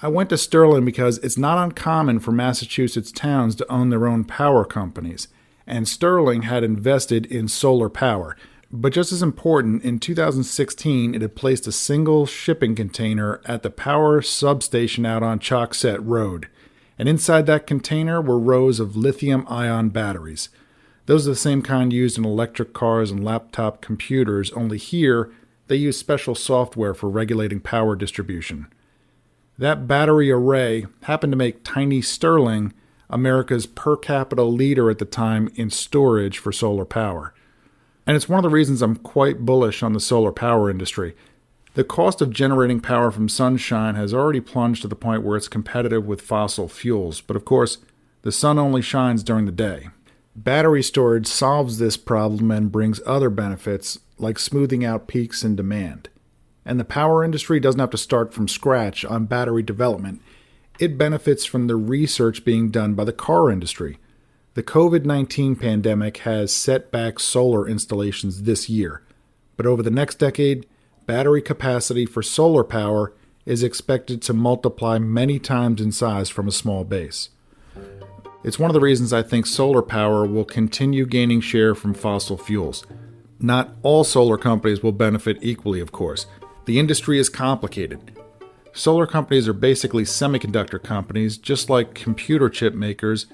I 0.02 0.10
went 0.10 0.30
to 0.30 0.38
Sterling 0.38 0.86
because 0.86 1.18
it's 1.20 1.38
not 1.38 1.58
uncommon 1.58 2.20
for 2.20 2.32
Massachusetts 2.32 3.12
towns 3.12 3.56
to 3.56 3.72
own 3.72 3.90
their 3.90 4.08
own 4.08 4.26
power 4.26 4.66
companies, 4.66 5.28
and 5.66 5.88
Sterling 5.88 6.44
had 6.44 6.64
invested 6.64 7.26
in 7.26 7.48
solar 7.48 7.90
power, 7.90 8.36
but 8.72 8.94
just 8.94 9.12
as 9.12 9.22
important, 9.22 9.84
in 9.84 10.00
2016, 10.00 11.16
it 11.16 11.22
had 11.22 11.36
placed 11.36 11.68
a 11.68 11.72
single 11.72 12.26
shipping 12.26 12.76
container 12.76 13.42
at 13.46 13.64
the 13.64 13.70
power 13.70 14.22
substation 14.22 15.06
out 15.06 15.24
on 15.24 15.40
Chocksett 15.40 16.00
Road. 16.02 16.48
And 17.00 17.08
inside 17.08 17.46
that 17.46 17.68
container 17.68 18.22
were 18.22 18.40
rows 18.40 18.80
of 18.80 18.98
lithium 18.98 19.46
ion 19.48 19.90
batteries. 19.90 20.50
Those 21.06 21.26
are 21.26 21.32
the 21.32 21.38
same 21.38 21.62
kind 21.62 21.94
used 21.94 22.18
in 22.18 22.26
electric 22.26 22.74
cars 22.74 23.12
and 23.12 23.24
laptop 23.24 23.82
computers, 23.82 24.52
only 24.52 24.78
here 24.78 25.32
they 25.68 25.76
use 25.76 25.98
special 25.98 26.36
software 26.36 26.94
for 26.94 27.10
regulating 27.10 27.60
power 27.60 27.96
distribution. 27.96 28.68
That 29.58 29.88
battery 29.88 30.32
array 30.32 30.86
happened 31.04 31.32
to 31.32 31.38
make 31.38 31.64
Tiny 31.64 32.02
Sterling 32.02 32.74
America's 33.10 33.66
per 33.66 33.96
capita 33.96 34.44
leader 34.44 34.90
at 34.90 35.00
the 35.00 35.06
time 35.06 35.50
in 35.56 35.70
storage 35.70 36.38
for 36.38 36.52
solar 36.52 36.86
power. 36.86 37.34
And 38.08 38.16
it's 38.16 38.30
one 38.30 38.40
of 38.40 38.44
the 38.44 38.50
reasons 38.50 38.82
I'm 38.82 38.96
quite 38.96 39.46
bullish 39.46 39.84
on 39.84 39.92
the 39.92 40.00
solar 40.00 40.32
power 40.32 40.70
industry. 40.70 41.14
The 41.74 41.84
cost 41.84 42.22
of 42.22 42.32
generating 42.32 42.80
power 42.80 43.12
from 43.12 43.28
sunshine 43.28 43.96
has 43.96 44.14
already 44.14 44.40
plunged 44.40 44.82
to 44.82 44.88
the 44.88 44.96
point 44.96 45.24
where 45.24 45.36
it's 45.36 45.50
competitive 45.50 46.08
with 46.08 46.22
fossil 46.22 46.70
fuels, 46.70 47.20
but 47.20 47.36
of 47.36 47.44
course, 47.44 47.80
the 48.22 48.32
sun 48.32 48.58
only 48.58 48.82
shines 48.82 49.24
during 49.24 49.46
the 49.46 49.52
day. 49.52 49.90
Battery 50.36 50.82
storage 50.82 51.28
solves 51.28 51.80
this 51.80 51.98
problem 51.98 52.50
and 52.50 52.72
brings 52.72 53.02
other 53.06 53.30
benefits, 53.30 54.00
like 54.18 54.40
smoothing 54.40 54.86
out 54.86 55.08
peaks 55.08 55.44
in 55.44 55.56
demand. 55.58 56.10
And 56.66 56.80
the 56.80 56.86
power 56.86 57.24
industry 57.24 57.60
doesn't 57.60 57.80
have 57.80 57.90
to 57.92 57.98
start 57.98 58.34
from 58.34 58.48
scratch 58.48 59.04
on 59.04 59.26
battery 59.26 59.64
development. 59.64 60.22
It 60.80 60.98
benefits 60.98 61.44
from 61.44 61.68
the 61.68 61.76
research 61.76 62.46
being 62.46 62.70
done 62.70 62.94
by 62.94 63.04
the 63.04 63.14
car 63.14 63.52
industry. 63.52 63.98
The 64.58 64.64
COVID 64.64 65.06
19 65.06 65.56
pandemic 65.56 66.18
has 66.22 66.52
set 66.52 66.90
back 66.90 67.20
solar 67.20 67.70
installations 67.70 68.42
this 68.42 68.68
year, 68.68 69.04
but 69.56 69.68
over 69.68 69.84
the 69.84 69.92
next 69.92 70.16
decade, 70.16 70.66
battery 71.06 71.44
capacity 71.44 72.08
for 72.08 72.24
solar 72.24 72.64
power 72.64 73.14
is 73.46 73.62
expected 73.62 74.20
to 74.24 74.34
multiply 74.34 74.98
many 74.98 75.38
times 75.38 75.80
in 75.80 75.92
size 75.92 76.30
from 76.30 76.48
a 76.48 76.52
small 76.52 76.84
base. 76.84 77.30
It's 78.44 78.58
one 78.58 78.72
of 78.72 78.74
the 78.74 78.80
reasons 78.80 79.14
I 79.14 79.22
think 79.22 79.46
solar 79.46 79.84
power 79.84 80.26
will 80.26 80.44
continue 80.44 81.06
gaining 81.06 81.42
share 81.42 81.76
from 81.76 81.94
fossil 81.94 82.36
fuels. 82.36 82.84
Not 83.40 83.76
all 83.84 84.04
solar 84.04 84.40
companies 84.40 84.82
will 84.82 84.92
benefit 84.92 85.38
equally, 85.44 85.82
of 85.82 85.92
course. 85.92 86.26
The 86.66 86.80
industry 86.80 87.20
is 87.20 87.30
complicated. 87.30 88.18
Solar 88.74 89.06
companies 89.06 89.48
are 89.48 89.54
basically 89.54 90.04
semiconductor 90.04 90.82
companies, 90.82 91.38
just 91.38 91.70
like 91.70 91.94
computer 91.94 92.50
chip 92.50 92.74
makers, 92.74 93.28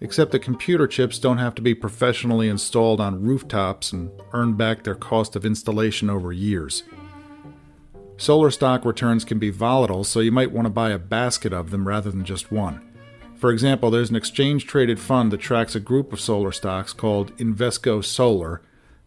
except 0.00 0.32
that 0.32 0.40
computer 0.40 0.86
chips 0.86 1.18
don't 1.18 1.38
have 1.38 1.54
to 1.54 1.62
be 1.62 1.74
professionally 1.74 2.48
installed 2.48 3.00
on 3.00 3.22
rooftops 3.22 3.92
and 3.92 4.10
earn 4.32 4.54
back 4.54 4.82
their 4.82 4.94
cost 4.94 5.36
of 5.36 5.44
installation 5.44 6.10
over 6.10 6.32
years. 6.32 6.82
Solar 8.18 8.50
stock 8.50 8.84
returns 8.84 9.24
can 9.24 9.38
be 9.38 9.50
volatile, 9.50 10.04
so 10.04 10.20
you 10.20 10.32
might 10.32 10.52
want 10.52 10.66
to 10.66 10.70
buy 10.70 10.90
a 10.90 10.98
basket 10.98 11.52
of 11.52 11.70
them 11.70 11.86
rather 11.86 12.10
than 12.10 12.24
just 12.24 12.50
one. 12.50 12.80
For 13.36 13.50
example, 13.50 13.90
there's 13.90 14.08
an 14.08 14.16
exchange 14.16 14.66
traded 14.66 14.98
fund 14.98 15.30
that 15.30 15.40
tracks 15.40 15.74
a 15.74 15.80
group 15.80 16.12
of 16.12 16.20
solar 16.20 16.52
stocks 16.52 16.94
called 16.94 17.36
Invesco 17.36 18.02
Solar. 18.02 18.62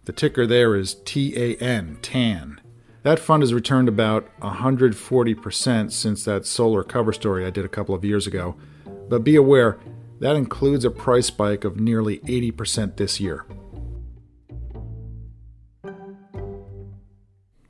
The 0.05 0.13
ticker 0.13 0.46
there 0.46 0.75
is 0.75 0.96
TAN, 1.05 1.98
TAN. 2.03 2.62
That 3.01 3.17
fund 3.17 3.41
has 3.41 3.53
returned 3.53 3.89
about 3.89 4.29
140% 4.41 5.91
since 5.91 6.25
that 6.25 6.46
solar 6.46 6.84
cover 6.84 7.13
story 7.13 7.46
I 7.46 7.50
did 7.50 7.65
a 7.65 7.69
couple 7.69 7.96
of 7.96 8.05
years 8.05 8.27
ago. 8.27 8.55
But 9.08 9.24
be 9.24 9.36
aware, 9.36 9.79
that 10.20 10.36
includes 10.36 10.86
a 10.86 10.92
price 10.92 11.28
spike 11.28 11.64
of 11.64 11.80
nearly 11.80 12.20
80% 12.20 12.98
this 12.98 13.20
year. 13.20 13.46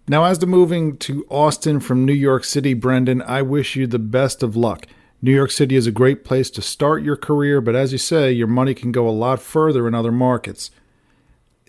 Now, 0.07 0.25
as 0.25 0.39
to 0.39 0.47
moving 0.47 0.97
to 0.97 1.25
Austin 1.29 1.79
from 1.79 2.05
New 2.05 2.13
York 2.13 2.43
City, 2.43 2.73
Brendan, 2.73 3.21
I 3.21 3.43
wish 3.43 3.75
you 3.75 3.85
the 3.85 3.99
best 3.99 4.41
of 4.41 4.55
luck. 4.55 4.87
New 5.21 5.33
York 5.33 5.51
City 5.51 5.75
is 5.75 5.85
a 5.85 5.91
great 5.91 6.23
place 6.23 6.49
to 6.51 6.61
start 6.61 7.03
your 7.03 7.15
career, 7.15 7.61
but 7.61 7.75
as 7.75 7.91
you 7.91 7.97
say, 7.97 8.31
your 8.31 8.47
money 8.47 8.73
can 8.73 8.91
go 8.91 9.07
a 9.07 9.11
lot 9.11 9.39
further 9.39 9.87
in 9.87 9.93
other 9.93 10.11
markets 10.11 10.71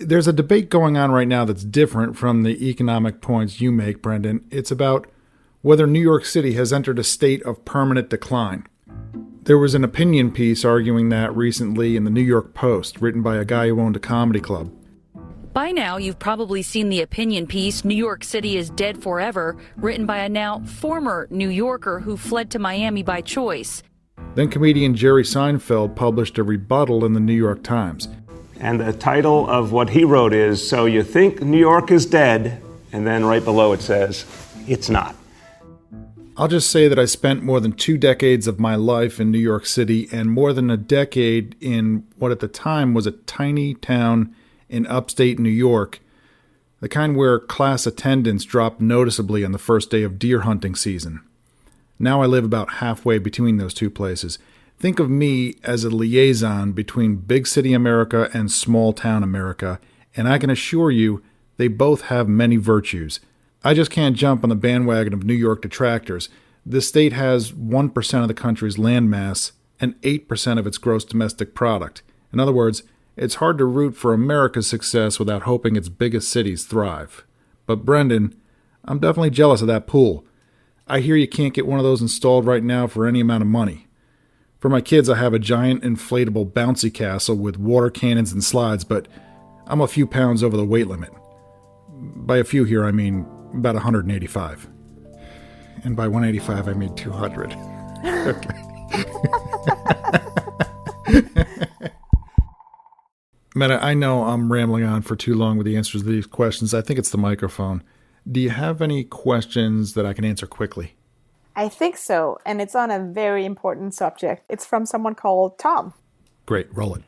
there's 0.01 0.27
a 0.27 0.33
debate 0.33 0.71
going 0.71 0.97
on 0.97 1.13
right 1.13 1.29
now 1.29 1.45
that's 1.45 1.63
different 1.63 2.17
from 2.17 2.43
the 2.43 2.69
economic 2.69 3.21
points 3.21 3.61
you 3.61 3.71
make, 3.71 4.01
Brendan. 4.01 4.45
It's 4.51 4.71
about 4.71 5.07
whether 5.61 5.87
New 5.87 6.01
York 6.01 6.25
City 6.25 6.55
has 6.55 6.73
entered 6.73 6.99
a 6.99 7.05
state 7.05 7.43
of 7.43 7.67
permanent 7.67 8.09
decline. 8.09 8.67
There 9.45 9.57
was 9.57 9.75
an 9.75 9.85
opinion 9.85 10.33
piece 10.33 10.67
arguing 10.67 11.09
that 11.09 11.35
recently 11.35 11.97
in 11.97 12.05
the 12.05 12.11
New 12.11 12.21
York 12.21 12.53
Post, 12.53 13.01
written 13.01 13.23
by 13.23 13.37
a 13.37 13.45
guy 13.45 13.69
who 13.69 13.81
owned 13.81 13.97
a 13.97 14.01
comedy 14.01 14.39
club. 14.39 14.71
By 15.55 15.73
now, 15.73 15.97
you've 15.97 16.19
probably 16.19 16.61
seen 16.61 16.91
the 16.91 17.01
opinion 17.01 17.47
piece, 17.47 17.83
New 17.83 17.95
York 17.95 18.23
City 18.23 18.59
is 18.59 18.69
Dead 18.69 19.03
Forever, 19.03 19.57
written 19.77 20.05
by 20.05 20.19
a 20.19 20.29
now 20.29 20.61
former 20.61 21.27
New 21.31 21.49
Yorker 21.49 22.01
who 22.01 22.19
fled 22.19 22.51
to 22.51 22.59
Miami 22.59 23.03
by 23.03 23.23
choice. 23.23 23.83
Then 24.35 24.51
comedian 24.51 24.95
Jerry 24.95 25.25
Seinfeld 25.25 25.97
published 25.97 26.37
a 26.37 26.45
rebuttal 26.45 27.05
in 27.07 27.15
the 27.15 27.21
New 27.21 27.35
York 27.35 27.63
Times. 27.63 28.09
And 28.61 28.79
the 28.79 28.93
title 28.93 29.49
of 29.49 29.73
what 29.73 29.89
he 29.89 30.05
wrote 30.05 30.35
is 30.35 30.67
So 30.67 30.85
You 30.85 31.03
Think 31.03 31.41
New 31.41 31.59
York 31.59 31.91
is 31.91 32.05
Dead? 32.05 32.63
And 32.93 33.07
then 33.07 33.25
right 33.25 33.43
below 33.43 33.73
it 33.73 33.81
says, 33.81 34.27
It's 34.69 34.91
Not. 34.91 35.17
I'll 36.41 36.49
just 36.49 36.71
say 36.71 36.89
that 36.89 36.99
I 36.99 37.05
spent 37.05 37.43
more 37.43 37.61
than 37.61 37.73
two 37.73 37.99
decades 37.99 38.47
of 38.47 38.59
my 38.59 38.75
life 38.75 39.21
in 39.21 39.31
New 39.31 39.39
York 39.39 39.67
City 39.67 40.09
and 40.11 40.31
more 40.31 40.55
than 40.55 40.71
a 40.71 40.79
decade 40.79 41.55
in 41.61 42.07
what 42.17 42.33
at 42.33 42.41
the 42.41 42.49
time 42.49 42.95
was 42.95 43.07
a 43.07 43.11
tiny 43.13 43.75
town 43.75 44.35
in 44.67 44.87
upstate 44.87 45.39
New 45.39 45.51
York, 45.51 46.01
the 46.81 46.89
kind 46.89 47.15
where 47.15 47.39
class 47.39 47.87
attendance 47.87 48.47
dropped 48.47 48.81
noticeably 48.81 49.45
on 49.45 49.53
the 49.53 49.59
first 49.59 49.91
day 49.91 50.03
of 50.03 50.19
deer 50.19 50.41
hunting 50.41 50.75
season. 50.75 51.21
Now 51.99 52.23
I 52.23 52.27
live 52.27 52.47
about 52.47 52.77
halfway 52.77 53.19
between 53.19 53.59
those 53.59 53.75
two 53.75 53.91
places, 53.91 54.39
Think 54.79 54.99
of 54.99 55.11
me 55.11 55.57
as 55.63 55.85
a 55.85 55.91
liaison 55.91 56.73
between 56.73 57.17
big 57.17 57.47
city 57.47 57.75
America 57.75 58.31
and 58.33 58.51
small 58.51 58.95
town 58.95 59.23
America, 59.23 59.79
and 60.17 60.27
I 60.27 60.39
can 60.39 60.49
assure 60.49 60.91
you 60.91 61.23
they 61.59 61.69
both 61.69 62.03
have 62.03 62.31
many 62.31 62.57
virtues. 62.57 63.21
I 63.63 63.75
just 63.75 63.91
can't 63.91 64.17
jump 64.17 64.43
on 64.43 64.49
the 64.49 64.57
bandwagon 64.57 65.13
of 65.13 65.25
New 65.25 65.35
York 65.35 65.63
detractors. 65.63 66.29
This 66.65 66.89
state 66.89 67.13
has 67.13 67.53
1% 67.53 68.23
of 68.23 68.29
the 68.29 68.35
country's 68.35 68.77
landmass 68.77 69.53
and 69.79 70.01
8% 70.01 70.59
of 70.59 70.67
its 70.67 70.79
gross 70.79 71.05
domestic 71.05 71.55
product. 71.55 72.03
In 72.33 72.41
other 72.41 72.53
words, 72.53 72.83
it's 73.17 73.37
hard 73.37 73.59
to 73.59 73.65
root 73.67 73.97
for 73.97 74.15
America's 74.15 74.67
success 74.67 75.19
without 75.19 75.43
hoping 75.43 75.77
its 75.77 75.89
biggest 75.89 76.31
cities 76.31 76.65
thrive. 76.65 77.25
But 77.67 77.85
Brendan, 77.85 78.35
I'm 78.85 78.99
definitely 78.99 79.31
jealous 79.31 79.61
of 79.61 79.67
that 79.67 79.87
pool. 79.87 80.25
I 80.87 81.01
hear 81.01 81.17
you 81.17 81.29
can't 81.29 81.55
get 81.55 81.67
one 81.67 81.79
of 81.79 81.85
those 81.85 82.01
installed 82.01 82.47
right 82.47 82.65
now 82.65 82.87
for 82.87 83.07
any 83.07 83.21
amount 83.21 83.43
of 83.43 83.49
money. 83.49 83.89
For 84.59 84.69
my 84.69 84.81
kids, 84.81 85.09
I 85.09 85.17
have 85.17 85.35
a 85.35 85.39
giant 85.39 85.83
inflatable 85.83 86.53
bouncy 86.53 86.93
castle 86.93 87.37
with 87.37 87.59
water 87.59 87.91
cannons 87.91 88.33
and 88.33 88.43
slides, 88.43 88.85
but 88.85 89.07
I'm 89.67 89.81
a 89.81 89.89
few 89.89 90.07
pounds 90.07 90.43
over 90.43 90.57
the 90.57 90.65
weight 90.65 90.87
limit. 90.87 91.11
By 91.89 92.39
a 92.39 92.45
few 92.45 92.65
here, 92.65 92.85
I 92.85 92.91
mean 92.91 93.27
about 93.55 93.75
185. 93.75 94.69
And 95.85 95.97
by 95.97 96.09
185, 96.09 96.69
I 96.69 96.73
made 96.75 96.97
200. 96.97 97.57
Meta, 103.55 103.83
I 103.83 103.95
know 103.95 104.25
I'm 104.25 104.53
rambling 104.53 104.85
on 104.85 105.03
for 105.03 105.17
too 105.17 105.35
long 105.35 105.57
with 105.59 105.67
the 105.67 105.77
answers 105.77 106.03
to 106.03 106.09
these 106.09 106.27
questions. 106.27 106.73
I 106.73 106.83
think 106.83 106.99
it's 106.99 107.11
the 107.11 107.19
microphone. 107.19 107.83
Do 108.31 108.41
you 108.41 108.51
have 108.51 108.81
any 108.81 109.05
questions 109.05 109.95
that 109.95 110.07
I 110.07 110.13
can 110.13 110.25
answer 110.25 110.47
quickly? 110.47 110.95
I 111.57 111.69
think 111.69 111.97
so, 111.97 112.39
and 112.47 112.61
it's 112.61 112.75
on 112.77 112.91
a 112.91 113.01
very 113.01 113.45
important 113.45 113.93
subject. 113.95 114.45
It's 114.49 114.65
from 114.65 114.87
someone 114.87 115.15
called 115.15 115.59
Tom. 115.59 115.95
Great, 116.47 116.75
roll 116.75 116.95
it. 116.95 117.03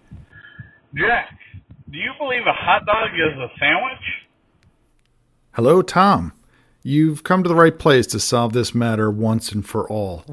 Jack, 0.94 1.38
do 1.90 1.96
you 1.98 2.10
believe 2.18 2.42
a 2.46 2.52
hot 2.52 2.84
dog 2.86 3.10
is 3.14 3.38
a 3.38 3.48
sandwich? 3.58 4.02
Hello, 5.56 5.82
Tom. 5.82 6.32
You've 6.82 7.24
come 7.24 7.42
to 7.42 7.48
the 7.48 7.54
right 7.54 7.78
place 7.78 8.06
to 8.06 8.18
solve 8.18 8.54
this 8.54 8.74
matter 8.74 9.10
once 9.10 9.52
and 9.52 9.66
for 9.66 9.86
all. 9.86 10.24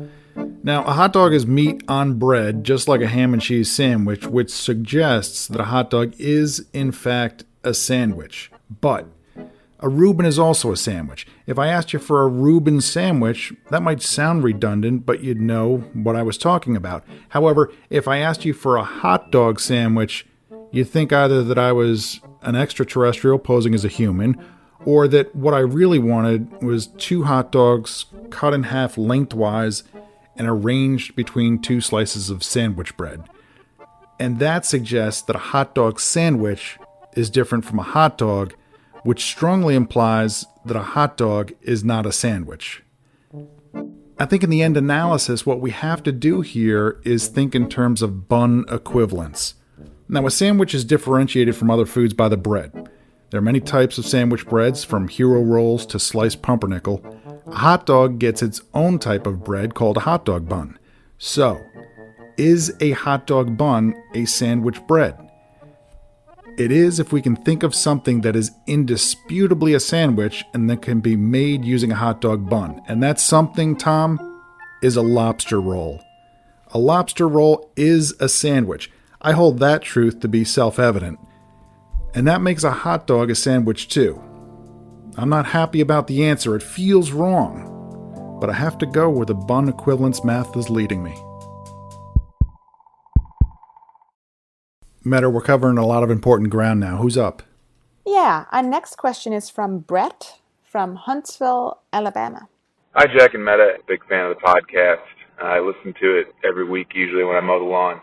Now, 0.64 0.86
a 0.86 0.94
hot 0.94 1.12
dog 1.12 1.34
is 1.34 1.46
meat 1.46 1.84
on 1.90 2.18
bread, 2.18 2.64
just 2.64 2.88
like 2.88 3.02
a 3.02 3.08
ham 3.08 3.34
and 3.34 3.42
cheese 3.42 3.70
sandwich, 3.70 4.26
which 4.26 4.50
suggests 4.50 5.46
that 5.50 5.60
a 5.60 5.66
hot 5.66 5.90
dog 5.90 6.14
is, 6.18 6.66
in 6.72 6.94
fact, 6.94 7.44
a 7.66 7.74
sandwich. 7.74 8.50
But 8.80 9.08
a 9.82 9.90
Reuben 9.90 10.26
is 10.26 10.40
also 10.40 10.72
a 10.72 10.78
sandwich. 10.78 11.28
If 11.46 11.60
I 11.60 11.68
asked 11.68 11.92
you 11.92 12.00
for 12.00 12.22
a 12.22 12.30
Reuben 12.30 12.80
sandwich, 12.80 13.52
that 13.72 13.84
might 13.84 14.02
sound 14.02 14.46
redundant, 14.46 15.06
but 15.06 15.22
you'd 15.22 15.42
know 15.42 15.80
what 15.92 16.16
I 16.16 16.24
was 16.24 16.38
talking 16.38 16.78
about. 16.78 17.04
However, 17.30 17.70
if 17.90 18.08
I 18.08 18.20
asked 18.20 18.46
you 18.46 18.54
for 18.54 18.78
a 18.78 18.86
hot 18.86 19.32
dog 19.32 19.60
sandwich, 19.60 20.26
you'd 20.72 20.88
think 20.88 21.12
either 21.12 21.44
that 21.44 21.60
I 21.60 21.74
was 21.74 22.22
an 22.42 22.56
extraterrestrial 22.56 23.38
posing 23.38 23.76
as 23.76 23.84
a 23.84 23.90
human, 23.90 24.42
or 24.86 25.08
that 25.08 25.36
what 25.36 25.54
I 25.54 25.60
really 25.60 26.00
wanted 26.00 26.62
was 26.62 26.88
two 26.88 27.24
hot 27.24 27.52
dogs 27.52 28.06
cut 28.30 28.54
in 28.54 28.64
half 28.64 28.98
lengthwise 28.98 29.84
and 30.36 30.48
arranged 30.48 31.16
between 31.16 31.60
two 31.60 31.82
slices 31.82 32.30
of 32.30 32.44
sandwich 32.44 32.96
bread. 32.96 33.24
And 34.20 34.40
that 34.40 34.66
suggests 34.66 35.22
that 35.24 35.36
a 35.36 35.40
hot 35.40 35.76
dog 35.76 36.00
sandwich 36.00 36.78
is 37.14 37.30
different 37.30 37.66
from 37.66 37.80
a 37.80 37.84
hot 37.84 38.18
dog 38.18 38.54
which 39.04 39.24
strongly 39.24 39.76
implies 39.76 40.46
that 40.66 40.76
a 40.76 40.84
hot 40.84 41.18
dog 41.18 41.54
is 41.62 41.84
not 41.84 42.06
a 42.06 42.12
sandwich. 42.12 42.84
I 44.18 44.26
think 44.26 44.44
in 44.44 44.50
the 44.50 44.62
end 44.62 44.76
analysis, 44.76 45.46
what 45.46 45.62
we 45.62 45.72
have 45.72 46.04
to 46.04 46.12
do 46.12 46.42
here 46.42 47.00
is 47.06 47.28
think 47.28 47.56
in 47.56 47.70
terms 47.70 48.02
of 48.02 48.28
bun 48.28 48.66
equivalents. 48.70 49.56
Now, 50.10 50.26
a 50.26 50.32
sandwich 50.32 50.74
is 50.74 50.84
differentiated 50.84 51.56
from 51.56 51.72
other 51.72 51.86
foods 51.86 52.14
by 52.14 52.28
the 52.28 52.36
bread. 52.36 52.90
There 53.30 53.38
are 53.38 53.44
many 53.44 53.60
types 53.60 53.98
of 53.98 54.06
sandwich 54.06 54.48
breads, 54.48 54.84
from 54.84 55.08
hero 55.08 55.42
rolls 55.42 55.86
to 55.88 56.00
sliced 56.00 56.42
pumpernickel. 56.42 57.04
A 57.48 57.56
hot 57.56 57.86
dog 57.86 58.18
gets 58.18 58.42
its 58.42 58.62
own 58.74 58.98
type 58.98 59.28
of 59.28 59.44
bread 59.44 59.76
called 59.76 59.98
a 59.98 60.02
hot 60.02 60.26
dog 60.26 60.50
bun. 60.50 60.80
So, 61.20 61.60
is 62.38 62.74
a 62.80 62.92
hot 62.92 63.28
dog 63.28 63.56
bun 63.56 63.94
a 64.16 64.26
sandwich 64.26 64.82
bread? 64.88 65.16
It 66.58 66.72
is 66.72 67.00
if 67.00 67.14
we 67.14 67.22
can 67.22 67.36
think 67.36 67.64
of 67.64 67.76
something 67.76 68.22
that 68.22 68.36
is 68.36 68.52
indisputably 68.68 69.74
a 69.74 69.80
sandwich 69.80 70.44
and 70.54 70.70
that 70.70 70.82
can 70.82 71.00
be 71.00 71.16
made 71.16 71.64
using 71.64 71.92
a 71.92 71.96
hot 71.96 72.22
dog 72.22 72.50
bun. 72.50 72.82
And 72.88 73.02
that 73.04 73.20
something, 73.20 73.78
Tom, 73.78 74.20
is 74.82 74.96
a 74.96 75.02
lobster 75.02 75.62
roll. 75.62 76.02
A 76.72 76.80
lobster 76.80 77.28
roll 77.28 77.72
is 77.76 78.14
a 78.20 78.28
sandwich. 78.28 78.92
I 79.22 79.34
hold 79.34 79.60
that 79.60 79.84
truth 79.84 80.20
to 80.22 80.28
be 80.28 80.44
self 80.44 80.80
evident. 80.80 81.20
And 82.14 82.28
that 82.28 82.42
makes 82.42 82.64
a 82.64 82.72
hot 82.72 83.08
dog 83.08 83.30
a 83.30 83.36
sandwich 83.36 83.88
too. 83.88 84.22
I'm 85.18 85.30
not 85.30 85.48
happy 85.48 85.82
about 85.82 86.08
the 86.08 86.26
answer, 86.26 86.56
it 86.56 86.64
feels 86.64 87.12
wrong. 87.12 88.38
But 88.40 88.50
I 88.50 88.54
have 88.54 88.78
to 88.80 88.86
go 88.86 89.10
where 89.10 89.26
the 89.26 89.34
bun 89.34 89.68
equivalence 89.68 90.24
math 90.24 90.56
is 90.56 90.70
leading 90.70 91.04
me. 91.04 91.16
Meta, 95.04 95.30
we're 95.30 95.42
covering 95.42 95.78
a 95.78 95.86
lot 95.86 96.04
of 96.04 96.12
important 96.12 96.50
ground 96.50 96.80
now. 96.80 96.98
Who's 96.98 97.18
up? 97.18 97.44
Yeah, 98.06 98.46
our 98.52 98.64
next 98.64 98.96
question 98.96 99.34
is 99.34 99.50
from 99.50 99.80
Brett 99.80 100.40
from 100.70 100.96
Huntsville, 100.96 101.80
Alabama. 101.92 102.48
Hi, 102.94 103.06
Jack 103.18 103.34
and 103.34 103.44
Meta. 103.44 103.78
Big 103.88 104.06
fan 104.08 104.30
of 104.30 104.38
the 104.38 104.42
podcast. 104.42 105.02
I 105.42 105.60
listen 105.60 105.94
to 106.00 106.20
it 106.20 106.28
every 106.48 106.68
week, 106.68 106.90
usually 106.94 107.24
when 107.24 107.36
I 107.36 107.40
mow 107.40 107.60
the 107.60 107.66
lawn. 107.66 108.02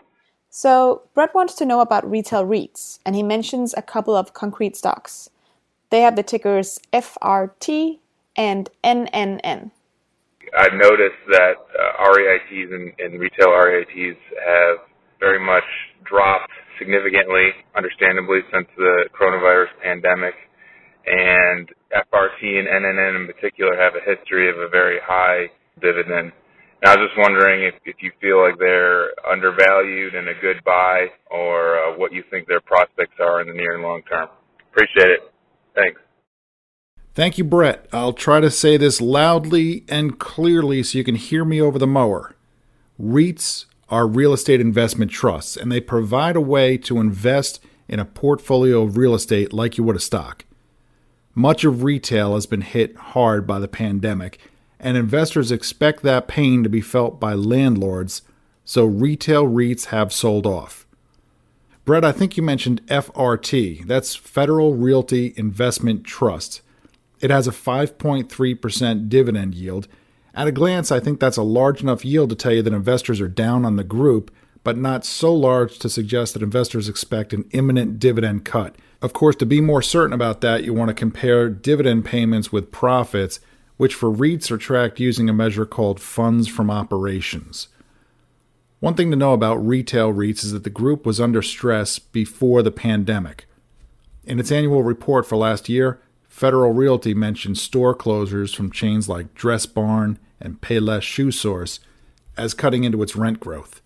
So, 0.57 1.03
Brett 1.13 1.35
wants 1.35 1.53
to 1.61 1.67
know 1.67 1.81
about 1.81 2.09
retail 2.09 2.43
REITs, 2.43 2.97
and 3.05 3.15
he 3.15 3.21
mentions 3.21 3.75
a 3.77 3.83
couple 3.83 4.15
of 4.15 4.33
concrete 4.33 4.75
stocks. 4.75 5.29
They 5.91 6.01
have 6.01 6.15
the 6.15 6.23
tickers 6.23 6.79
FRT 6.91 7.99
and 8.35 8.67
NNN. 8.83 9.69
I've 10.57 10.73
noticed 10.73 11.21
that 11.29 11.61
uh, 11.61 12.09
REITs 12.09 12.73
and, 12.73 12.91
and 12.97 13.19
retail 13.19 13.49
REITs 13.49 14.17
have 14.47 14.77
very 15.19 15.37
much 15.37 15.69
dropped 16.03 16.49
significantly, 16.79 17.51
understandably, 17.75 18.39
since 18.51 18.65
the 18.77 19.09
coronavirus 19.13 19.69
pandemic. 19.83 20.33
And 21.05 21.69
FRT 21.93 22.41
and 22.41 22.67
NNN 22.67 23.21
in 23.21 23.27
particular 23.27 23.77
have 23.77 23.93
a 23.93 24.01
history 24.01 24.49
of 24.49 24.57
a 24.57 24.67
very 24.69 24.97
high 25.05 25.51
dividend. 25.79 26.31
And 26.81 26.91
I 26.91 26.95
was 26.95 27.09
just 27.09 27.17
wondering 27.17 27.63
if, 27.63 27.73
if 27.85 27.95
you 28.01 28.11
feel 28.21 28.41
like 28.41 28.59
they're 28.59 29.09
undervalued 29.29 30.13
and 30.13 30.27
a 30.29 30.33
good 30.39 30.63
buy, 30.63 31.07
or 31.31 31.79
uh, 31.79 31.97
what 31.97 32.13
you 32.13 32.23
think 32.29 32.47
their 32.47 32.61
prospects 32.61 33.15
are 33.19 33.41
in 33.41 33.47
the 33.47 33.53
near 33.53 33.73
and 33.73 33.83
long 33.83 34.03
term. 34.03 34.29
Appreciate 34.71 35.09
it. 35.09 35.19
Thanks. 35.75 35.99
Thank 37.15 37.39
you, 37.39 37.43
Brett. 37.43 37.87
I'll 37.91 38.13
try 38.13 38.39
to 38.39 38.51
say 38.51 38.77
this 38.77 39.01
loudly 39.01 39.85
and 39.89 40.19
clearly 40.19 40.83
so 40.83 40.99
you 40.99 41.03
can 41.03 41.15
hear 41.15 41.43
me 41.43 41.59
over 41.59 41.79
the 41.79 41.87
mower. 41.87 42.35
REITs 43.01 43.65
are 43.89 44.05
real 44.05 44.33
estate 44.33 44.61
investment 44.61 45.09
trusts, 45.09 45.57
and 45.57 45.71
they 45.71 45.81
provide 45.81 46.35
a 46.35 46.41
way 46.41 46.77
to 46.77 46.99
invest 46.99 47.59
in 47.87 47.99
a 47.99 48.05
portfolio 48.05 48.83
of 48.83 48.97
real 48.97 49.15
estate 49.15 49.51
like 49.51 49.79
you 49.79 49.83
would 49.83 49.95
a 49.95 49.99
stock. 49.99 50.45
Much 51.33 51.63
of 51.63 51.83
retail 51.83 52.35
has 52.35 52.45
been 52.45 52.61
hit 52.61 52.95
hard 52.97 53.47
by 53.47 53.57
the 53.59 53.67
pandemic, 53.67 54.39
and 54.79 54.97
investors 54.97 55.51
expect 55.51 56.03
that 56.03 56.27
pain 56.27 56.63
to 56.63 56.69
be 56.69 56.81
felt 56.81 57.19
by 57.19 57.33
landlords, 57.33 58.21
so 58.63 58.85
retail 58.85 59.45
REITs 59.45 59.85
have 59.85 60.13
sold 60.13 60.45
off. 60.45 60.85
Brett, 61.85 62.03
I 62.03 62.11
think 62.11 62.35
you 62.35 62.43
mentioned 62.43 62.85
FRT. 62.87 63.87
That's 63.87 64.13
Federal 64.13 64.75
Realty 64.75 65.33
Investment 65.37 66.03
Trust. 66.03 66.61
It 67.21 67.29
has 67.31 67.47
a 67.47 67.51
5.3% 67.51 69.09
dividend 69.09 69.55
yield. 69.55 69.87
At 70.35 70.47
a 70.47 70.51
glance, 70.51 70.91
I 70.91 70.99
think 70.99 71.19
that's 71.19 71.37
a 71.37 71.43
large 71.43 71.81
enough 71.81 72.05
yield 72.05 72.29
to 72.29 72.35
tell 72.35 72.53
you 72.53 72.61
that 72.61 72.73
investors 72.73 73.21
are 73.21 73.29
down 73.29 73.65
on 73.65 73.77
the 73.77 73.83
group, 73.83 74.29
but 74.63 74.77
not 74.77 75.05
so 75.05 75.33
large 75.33 75.79
to 75.79 75.89
suggest 75.89 76.33
that 76.33 76.43
investors 76.43 76.89
expect 76.89 77.33
an 77.33 77.49
imminent 77.51 77.99
dividend 77.99 78.43
cut. 78.43 78.75
Of 79.01 79.13
course, 79.13 79.37
to 79.37 79.45
be 79.45 79.61
more 79.61 79.81
certain 79.81 80.13
about 80.13 80.41
that, 80.41 80.63
you 80.63 80.73
want 80.73 80.89
to 80.89 80.93
compare 80.93 81.49
dividend 81.49 82.03
payments 82.03 82.51
with 82.51 82.71
profits, 82.71 83.39
which 83.77 83.93
for 83.93 84.11
REITs 84.11 84.51
are 84.51 84.57
tracked 84.57 84.99
using 84.99 85.29
a 85.29 85.33
measure 85.33 85.65
called 85.65 85.99
funds 85.99 86.47
from 86.47 86.69
operations. 86.69 87.69
One 88.79 88.93
thing 88.93 89.09
to 89.09 89.17
know 89.17 89.33
about 89.33 89.65
retail 89.65 90.13
REITs 90.13 90.43
is 90.43 90.51
that 90.51 90.63
the 90.63 90.69
group 90.69 91.05
was 91.05 91.21
under 91.21 91.41
stress 91.41 91.97
before 91.97 92.61
the 92.61 92.71
pandemic. 92.71 93.45
In 94.23 94.39
its 94.39 94.51
annual 94.51 94.83
report 94.83 95.25
for 95.25 95.37
last 95.37 95.69
year, 95.69 95.99
Federal 96.27 96.73
Realty 96.73 97.15
mentioned 97.15 97.57
store 97.57 97.95
closures 97.95 98.55
from 98.55 98.71
chains 98.71 99.09
like 99.09 99.33
Dress 99.33 99.65
Barn 99.65 100.19
and 100.39 100.61
Payless 100.61 101.01
Shoe 101.01 101.31
Source 101.31 101.79
as 102.37 102.53
cutting 102.53 102.83
into 102.83 103.01
its 103.01 103.15
rent 103.15 103.39
growth. 103.39 103.81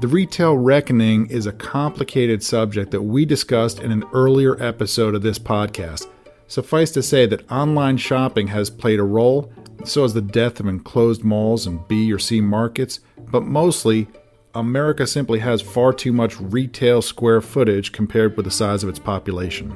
The 0.00 0.08
retail 0.08 0.56
reckoning 0.56 1.28
is 1.28 1.46
a 1.46 1.52
complicated 1.52 2.42
subject 2.42 2.90
that 2.90 3.02
we 3.02 3.24
discussed 3.24 3.78
in 3.78 3.92
an 3.92 4.02
earlier 4.12 4.60
episode 4.60 5.14
of 5.14 5.22
this 5.22 5.38
podcast. 5.38 6.08
Suffice 6.52 6.90
to 6.90 7.02
say 7.02 7.24
that 7.24 7.50
online 7.50 7.96
shopping 7.96 8.48
has 8.48 8.68
played 8.68 9.00
a 9.00 9.04
role, 9.04 9.50
so 9.86 10.02
has 10.02 10.12
the 10.12 10.20
death 10.20 10.60
of 10.60 10.66
enclosed 10.66 11.24
malls 11.24 11.66
and 11.66 11.88
B 11.88 12.12
or 12.12 12.18
C 12.18 12.42
markets, 12.42 13.00
but 13.30 13.42
mostly, 13.42 14.06
America 14.54 15.06
simply 15.06 15.38
has 15.38 15.62
far 15.62 15.94
too 15.94 16.12
much 16.12 16.38
retail 16.38 17.00
square 17.00 17.40
footage 17.40 17.90
compared 17.90 18.36
with 18.36 18.44
the 18.44 18.50
size 18.50 18.82
of 18.82 18.90
its 18.90 18.98
population. 18.98 19.74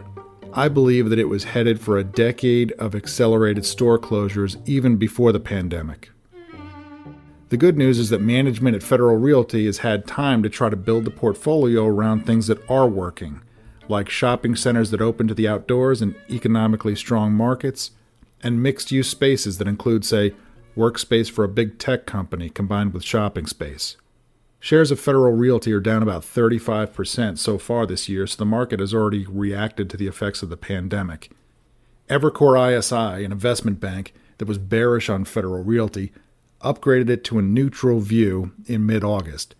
I 0.52 0.68
believe 0.68 1.08
that 1.08 1.18
it 1.18 1.30
was 1.30 1.44
headed 1.44 1.80
for 1.80 1.96
a 1.96 2.04
decade 2.04 2.72
of 2.72 2.94
accelerated 2.94 3.64
store 3.64 3.98
closures 3.98 4.60
even 4.68 4.98
before 4.98 5.32
the 5.32 5.40
pandemic. 5.40 6.10
The 7.48 7.56
good 7.56 7.78
news 7.78 7.98
is 7.98 8.10
that 8.10 8.20
management 8.20 8.76
at 8.76 8.82
Federal 8.82 9.16
Realty 9.16 9.64
has 9.64 9.78
had 9.78 10.06
time 10.06 10.42
to 10.42 10.50
try 10.50 10.68
to 10.68 10.76
build 10.76 11.06
the 11.06 11.10
portfolio 11.10 11.86
around 11.86 12.26
things 12.26 12.48
that 12.48 12.60
are 12.68 12.86
working, 12.86 13.40
like 13.88 14.08
shopping 14.08 14.56
centers 14.56 14.90
that 14.90 15.00
open 15.00 15.28
to 15.28 15.34
the 15.34 15.48
outdoors 15.48 16.02
in 16.02 16.14
economically 16.30 16.94
strong 16.94 17.32
markets, 17.32 17.92
and 18.42 18.62
mixed 18.62 18.92
use 18.92 19.08
spaces 19.08 19.58
that 19.58 19.68
include, 19.68 20.04
say, 20.04 20.34
workspace 20.76 21.30
for 21.30 21.44
a 21.44 21.48
big 21.48 21.78
tech 21.78 22.06
company 22.06 22.50
combined 22.50 22.92
with 22.92 23.02
shopping 23.02 23.46
space. 23.46 23.96
Shares 24.60 24.90
of 24.90 25.00
Federal 25.00 25.32
Realty 25.32 25.72
are 25.72 25.80
down 25.80 26.02
about 26.02 26.22
35% 26.22 27.38
so 27.38 27.58
far 27.58 27.86
this 27.86 28.08
year, 28.08 28.26
so 28.26 28.36
the 28.36 28.44
market 28.44 28.80
has 28.80 28.92
already 28.92 29.26
reacted 29.26 29.88
to 29.90 29.96
the 29.96 30.06
effects 30.06 30.42
of 30.42 30.48
the 30.48 30.56
pandemic. 30.56 31.30
Evercore 32.08 32.78
ISI, 32.78 33.24
an 33.24 33.32
investment 33.32 33.80
bank 33.80 34.12
that 34.38 34.48
was 34.48 34.58
bearish 34.58 35.08
on 35.08 35.24
Federal 35.24 35.62
Realty, 35.62 36.12
upgraded 36.62 37.08
it 37.08 37.24
to 37.24 37.38
a 37.38 37.42
neutral 37.42 38.00
view 38.00 38.52
in 38.66 38.86
mid 38.86 39.04
August, 39.04 39.54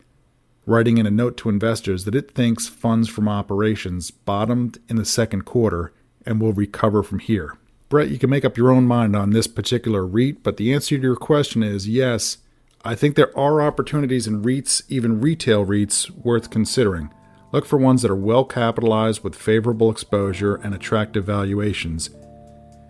writing 0.67 0.99
in 0.99 1.07
a 1.07 1.11
note 1.11 1.37
to 1.39 1.49
investors 1.49 2.05
that 2.05 2.15
it 2.15 2.33
thinks 2.33 2.67
funds 2.67 3.09
from 3.09 3.29
operations 3.29 4.11
bottomed 4.11 4.79
in 4.89 4.97
the 4.97 5.05
second 5.05 5.45
quarter 5.45 5.93
and 6.27 6.41
will 6.41 6.53
recover 6.53 7.03
from 7.03 7.21
here. 7.21 7.57
Brett, 7.89 8.11
you 8.11 8.19
can 8.19 8.31
make 8.31 8.45
up 8.45 8.57
your 8.57 8.73
own 8.73 8.85
mind 8.85 9.15
on 9.15 9.31
this 9.31 9.47
particular 9.47 10.05
REIT, 10.05 10.43
but 10.43 10.57
the 10.57 10.75
answer 10.75 10.97
to 10.97 11.03
your 11.03 11.15
question 11.15 11.63
is 11.63 11.89
yes, 11.89 12.39
I 12.85 12.97
think 12.97 13.15
there 13.15 13.37
are 13.39 13.63
opportunities 13.63 14.27
in 14.27 14.43
REITs, 14.43 14.83
even 14.89 15.21
retail 15.21 15.65
REITs, 15.65 16.11
worth 16.11 16.51
considering. 16.51 17.13
Look 17.53 17.65
for 17.65 17.79
ones 17.79 18.03
that 18.03 18.11
are 18.11 18.17
well 18.17 18.45
capitalized 18.45 19.23
with 19.23 19.37
favorable 19.37 19.91
exposure 19.91 20.57
and 20.57 20.75
attractive 20.75 21.25
valuations. 21.25 22.11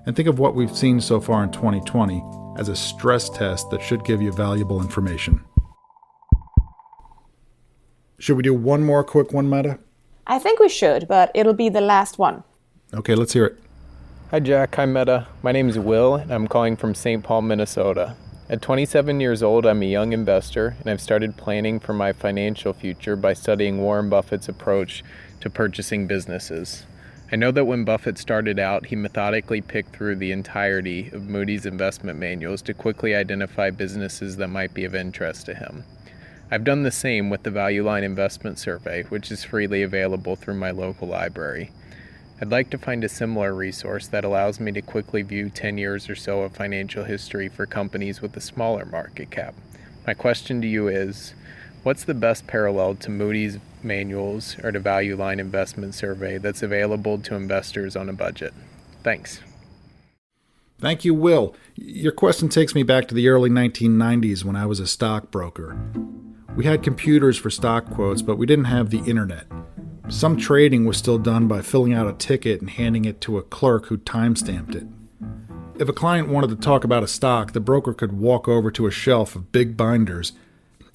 And 0.07 0.17
think 0.17 0.29
of 0.29 0.39
what 0.39 0.55
we've 0.55 0.75
seen 0.75 1.01
so 1.01 1.21
far 1.21 1.45
in 1.45 1.51
2020 1.51 2.23
as 2.59 2.71
a 2.71 2.77
stress 2.77 3.29
test 3.29 3.69
that 3.71 3.83
should 3.83 4.05
give 4.05 4.23
you 4.23 4.33
valuable 4.33 4.81
information. 4.81 5.45
Should 8.19 8.39
we 8.39 8.43
do 8.43 8.55
one 8.55 8.83
more 8.83 9.05
quick 9.05 9.33
one, 9.33 9.51
Meta? 9.51 9.79
I 10.27 10.39
think 10.39 10.59
we 10.59 10.71
should, 10.71 11.07
but 11.07 11.31
it'll 11.35 11.53
be 11.53 11.69
the 11.69 11.83
last 11.83 12.19
one. 12.19 12.45
Okay, 12.95 13.15
let's 13.15 13.35
hear 13.35 13.45
it. 13.45 13.59
Hi, 14.31 14.41
Jack. 14.41 14.75
Hi, 14.77 14.87
Meta. 14.87 15.29
My 15.43 15.53
name 15.53 15.69
is 15.69 15.79
Will, 15.79 16.15
and 16.15 16.33
I'm 16.33 16.49
calling 16.49 16.77
from 16.77 16.95
St. 16.95 17.23
Paul, 17.23 17.43
Minnesota. 17.43 18.17
At 18.49 18.63
27 18.63 19.21
years 19.21 19.43
old, 19.43 19.67
I'm 19.67 19.83
a 19.83 19.87
young 19.87 20.15
investor, 20.15 20.77
and 20.81 20.89
I've 20.89 21.01
started 21.01 21.37
planning 21.37 21.79
for 21.79 21.93
my 21.93 22.13
financial 22.15 22.73
future 22.73 23.17
by 23.17 23.35
studying 23.35 23.83
Warren 23.83 24.09
Buffett's 24.09 24.49
approach 24.49 25.05
to 25.41 25.51
purchasing 25.51 26.07
businesses. 26.07 26.87
I 27.31 27.37
know 27.37 27.51
that 27.51 27.67
when 27.67 27.85
Buffett 27.85 28.17
started 28.17 28.59
out, 28.59 28.87
he 28.87 28.97
methodically 28.97 29.61
picked 29.61 29.95
through 29.95 30.17
the 30.17 30.33
entirety 30.33 31.11
of 31.13 31.29
Moody's 31.29 31.67
investment 31.67 32.19
manuals 32.19 32.63
to 32.63 32.73
quickly 32.73 33.15
identify 33.15 33.71
businesses 33.71 34.37
that 34.37 34.49
might 34.49 34.73
be 34.73 34.85
of 34.85 34.95
interest 34.95 35.45
to 35.47 35.55
him. 35.55 35.85
I've 36.49 36.63
done 36.63 36.85
the 36.85 36.93
same 36.93 37.29
with 37.29 37.43
the 37.43 37.51
Value 37.51 37.85
Line 37.85 38.05
Investment 38.05 38.59
Survey, 38.59 39.03
which 39.05 39.33
is 39.33 39.43
freely 39.43 39.83
available 39.83 40.37
through 40.37 40.55
my 40.55 40.71
local 40.71 41.09
library. 41.09 41.73
I'd 42.41 42.53
like 42.53 42.71
to 42.71 42.79
find 42.79 43.03
a 43.03 43.09
similar 43.09 43.53
resource 43.53 44.07
that 44.09 44.25
allows 44.25 44.61
me 44.61 44.71
to 44.73 44.83
quickly 44.83 45.23
view 45.23 45.51
10 45.51 45.77
years 45.77 46.09
or 46.09 46.15
so 46.15 46.43
of 46.43 46.55
financial 46.55 47.03
history 47.03 47.49
for 47.49 47.67
companies 47.67 48.21
with 48.21 48.37
a 48.37 48.41
smaller 48.41 48.85
market 48.85 49.31
cap. 49.31 49.55
My 50.07 50.15
question 50.15 50.61
to 50.61 50.69
you 50.69 50.87
is 50.87 51.35
What's 51.83 52.05
the 52.05 52.15
best 52.15 52.47
parallel 52.47 52.97
to 52.97 53.11
Moody's 53.11 53.59
manuals 53.83 54.57
or 54.63 54.73
to 54.73 54.81
Value 54.81 55.17
Line 55.17 55.41
Investment 55.41 55.95
Survey 55.95 56.37
that's 56.37 56.63
available 56.63 57.19
to 57.21 57.35
investors 57.35 57.97
on 57.97 58.09
a 58.09 58.13
budget? 58.13 58.53
Thanks. 59.03 59.41
Thank 60.81 61.05
you, 61.05 61.15
Will. 61.15 61.55
Your 61.75 62.13
question 62.13 62.49
takes 62.49 62.75
me 62.75 62.83
back 62.83 63.09
to 63.09 63.15
the 63.15 63.29
early 63.29 63.51
1990s 63.51 64.45
when 64.45 64.57
I 64.57 64.67
was 64.67 64.81
a 64.81 64.87
stockbroker. 64.87 65.77
We 66.57 66.65
had 66.65 66.83
computers 66.83 67.37
for 67.37 67.51
stock 67.51 67.91
quotes, 67.91 68.23
but 68.23 68.39
we 68.39 68.47
didn't 68.47 68.65
have 68.65 68.89
the 68.89 69.05
internet. 69.05 69.47
Some 70.09 70.39
trading 70.39 70.87
was 70.87 70.97
still 70.97 71.19
done 71.19 71.49
by 71.49 71.61
filling 71.61 71.93
out 71.93 72.09
a 72.09 72.15
ticket 72.15 72.63
and 72.63 72.71
handing 72.71 73.05
it 73.05 73.21
to 73.23 73.37
a 73.37 73.43
clerk 73.43 73.87
who 73.87 73.99
timestamped 73.99 74.75
it. 74.75 74.87
If 75.79 75.91
a 75.91 75.93
client 75.93 76.29
wanted 76.29 76.49
to 76.49 76.57
talk 76.57 76.83
about 76.83 77.03
a 77.03 77.09
stock, 77.09 77.53
the 77.53 77.61
broker 77.61 77.93
could 77.93 78.13
walk 78.13 78.49
over 78.49 78.71
to 78.71 78.87
a 78.87 78.91
shelf 78.91 79.37
of 79.37 79.53
big 79.53 79.77
binders 79.77 80.33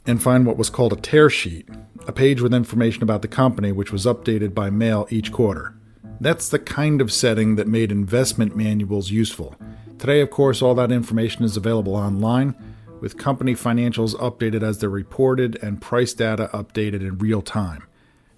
and 0.08 0.24
find 0.24 0.48
what 0.48 0.58
was 0.58 0.72
called 0.72 0.94
a 0.94 0.96
tear 0.96 1.30
sheet, 1.30 1.70
a 2.08 2.12
page 2.12 2.42
with 2.42 2.56
information 2.56 3.04
about 3.04 3.22
the 3.22 3.28
company 3.28 3.72
which 3.72 3.92
was 3.92 4.08
updated 4.08 4.56
by 4.56 4.72
mail 4.72 5.06
each 5.12 5.32
quarter. 5.32 5.76
That's 6.20 6.50
the 6.50 6.58
kind 6.58 7.02
of 7.02 7.14
setting 7.14 7.56
that 7.58 7.68
made 7.68 7.92
investment 7.92 8.56
manuals 8.56 9.12
useful. 9.12 9.56
Today, 10.00 10.22
of 10.22 10.32
course, 10.32 10.64
all 10.64 10.74
that 10.74 10.92
information 10.92 11.44
is 11.44 11.56
available 11.56 11.96
online, 11.96 12.56
with 13.02 13.18
company 13.18 13.54
financials 13.54 14.16
updated 14.16 14.64
as 14.64 14.78
they're 14.78 14.90
reported 14.90 15.62
and 15.62 15.82
price 15.82 16.14
data 16.14 16.50
updated 16.54 17.02
in 17.02 17.18
real 17.18 17.42
time. 17.42 17.84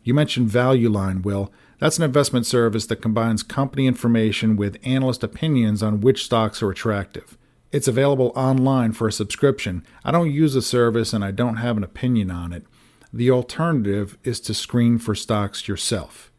You 0.03 0.13
mentioned 0.13 0.49
Value 0.49 0.89
Line, 0.89 1.21
Will. 1.21 1.51
That's 1.79 1.97
an 1.97 2.03
investment 2.03 2.45
service 2.45 2.85
that 2.87 3.01
combines 3.01 3.43
company 3.43 3.85
information 3.85 4.55
with 4.55 4.79
analyst 4.83 5.23
opinions 5.23 5.83
on 5.83 6.01
which 6.01 6.25
stocks 6.25 6.63
are 6.63 6.71
attractive. 6.71 7.37
It's 7.71 7.87
available 7.87 8.31
online 8.35 8.93
for 8.93 9.07
a 9.07 9.11
subscription. 9.11 9.85
I 10.03 10.11
don't 10.11 10.31
use 10.31 10.53
the 10.53 10.61
service 10.61 11.13
and 11.13 11.23
I 11.23 11.31
don't 11.31 11.57
have 11.57 11.77
an 11.77 11.83
opinion 11.83 12.31
on 12.31 12.53
it. 12.53 12.63
The 13.11 13.31
alternative 13.31 14.17
is 14.23 14.39
to 14.41 14.53
screen 14.53 14.97
for 14.97 15.13
stocks 15.13 15.67
yourself. 15.67 16.31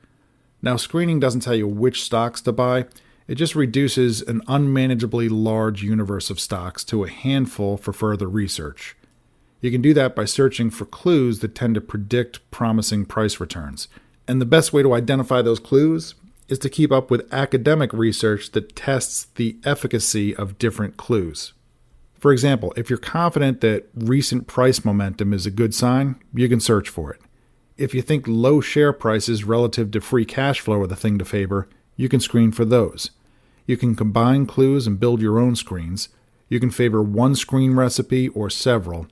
Now, 0.62 0.76
screening 0.76 1.20
doesn't 1.20 1.40
tell 1.40 1.54
you 1.54 1.68
which 1.68 2.02
stocks 2.02 2.40
to 2.42 2.52
buy, 2.52 2.87
it 3.26 3.37
just 3.37 3.54
reduces 3.54 4.20
an 4.22 4.42
unmanageably 4.46 5.28
large 5.28 5.82
universe 5.82 6.30
of 6.30 6.40
stocks 6.40 6.84
to 6.84 7.04
a 7.04 7.10
handful 7.10 7.76
for 7.76 7.92
further 7.92 8.28
research. 8.28 8.96
You 9.60 9.70
can 9.70 9.80
do 9.80 9.94
that 9.94 10.14
by 10.14 10.26
searching 10.26 10.68
for 10.68 10.84
clues 10.84 11.38
that 11.38 11.54
tend 11.54 11.74
to 11.76 11.80
predict 11.80 12.50
promising 12.50 13.06
price 13.06 13.40
returns. 13.40 13.88
And 14.28 14.40
the 14.40 14.46
best 14.46 14.72
way 14.72 14.82
to 14.82 14.92
identify 14.92 15.40
those 15.40 15.58
clues 15.58 16.14
is 16.48 16.58
to 16.58 16.68
keep 16.68 16.92
up 16.92 17.10
with 17.10 17.32
academic 17.32 17.92
research 17.94 18.52
that 18.52 18.76
tests 18.76 19.28
the 19.37 19.56
efficacy 19.64 20.37
of 20.37 20.58
different 20.58 20.98
clues. 20.98 21.54
For 22.18 22.32
example, 22.32 22.72
if 22.76 22.90
you're 22.90 22.98
confident 22.98 23.60
that 23.62 23.88
recent 23.94 24.46
price 24.46 24.84
momentum 24.84 25.32
is 25.32 25.46
a 25.46 25.50
good 25.50 25.74
sign, 25.74 26.16
you 26.34 26.48
can 26.48 26.60
search 26.60 26.88
for 26.88 27.12
it. 27.12 27.20
If 27.76 27.94
you 27.94 28.02
think 28.02 28.26
low 28.28 28.60
share 28.60 28.92
prices 28.92 29.44
relative 29.44 29.90
to 29.92 30.00
free 30.00 30.24
cash 30.24 30.60
flow 30.60 30.80
are 30.80 30.87
the 30.87 30.96
thing 30.96 31.18
to 31.18 31.24
favor, 31.24 31.68
you 31.96 32.09
can 32.09 32.20
screen 32.20 32.52
for 32.52 32.64
those. 32.64 33.11
You 33.66 33.76
can 33.76 33.94
combine 33.94 34.46
clues 34.46 34.87
and 34.87 35.00
build 35.00 35.20
your 35.20 35.38
own 35.38 35.57
screens. 35.57 36.09
You 36.48 36.61
can 36.61 36.70
favor 36.70 37.02
one 37.02 37.35
screen 37.35 37.74
recipe 37.74 38.28
or 38.28 38.50
several. 38.50 39.07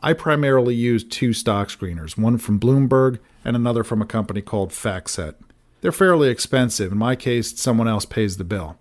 I 0.00 0.12
primarily 0.12 0.74
use 0.74 1.04
two 1.04 1.32
stock 1.32 1.68
screeners, 1.68 2.18
one 2.18 2.38
from 2.38 2.60
Bloomberg 2.60 3.18
and 3.44 3.56
another 3.56 3.84
from 3.84 4.02
a 4.02 4.06
company 4.06 4.40
called 4.40 4.70
FactSet. 4.70 5.34
They're 5.80 5.92
fairly 5.92 6.28
expensive. 6.28 6.92
In 6.92 6.98
my 6.98 7.16
case, 7.16 7.58
someone 7.58 7.88
else 7.88 8.04
pays 8.04 8.36
the 8.36 8.44
bill. 8.44 8.76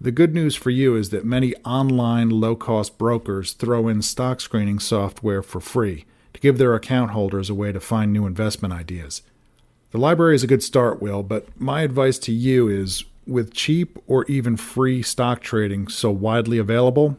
The 0.00 0.10
good 0.10 0.32
news 0.32 0.56
for 0.56 0.70
you 0.70 0.96
is 0.96 1.10
that 1.10 1.26
many 1.26 1.54
online 1.56 2.30
low 2.30 2.56
cost 2.56 2.96
brokers 2.96 3.52
throw 3.52 3.88
in 3.88 4.00
stock 4.00 4.40
screening 4.40 4.78
software 4.78 5.42
for 5.42 5.60
free 5.60 6.06
to 6.32 6.40
give 6.40 6.56
their 6.56 6.74
account 6.74 7.10
holders 7.10 7.50
a 7.50 7.54
way 7.54 7.72
to 7.72 7.80
find 7.80 8.10
new 8.10 8.26
investment 8.26 8.72
ideas. 8.72 9.20
The 9.90 9.98
library 9.98 10.36
is 10.36 10.44
a 10.44 10.46
good 10.46 10.62
start, 10.62 11.02
Will, 11.02 11.24
but 11.24 11.48
my 11.60 11.82
advice 11.82 12.16
to 12.20 12.32
you 12.32 12.68
is 12.68 13.04
with 13.26 13.52
cheap 13.52 13.98
or 14.06 14.24
even 14.26 14.56
free 14.56 15.02
stock 15.02 15.40
trading 15.40 15.88
so 15.88 16.12
widely 16.12 16.58
available, 16.58 17.18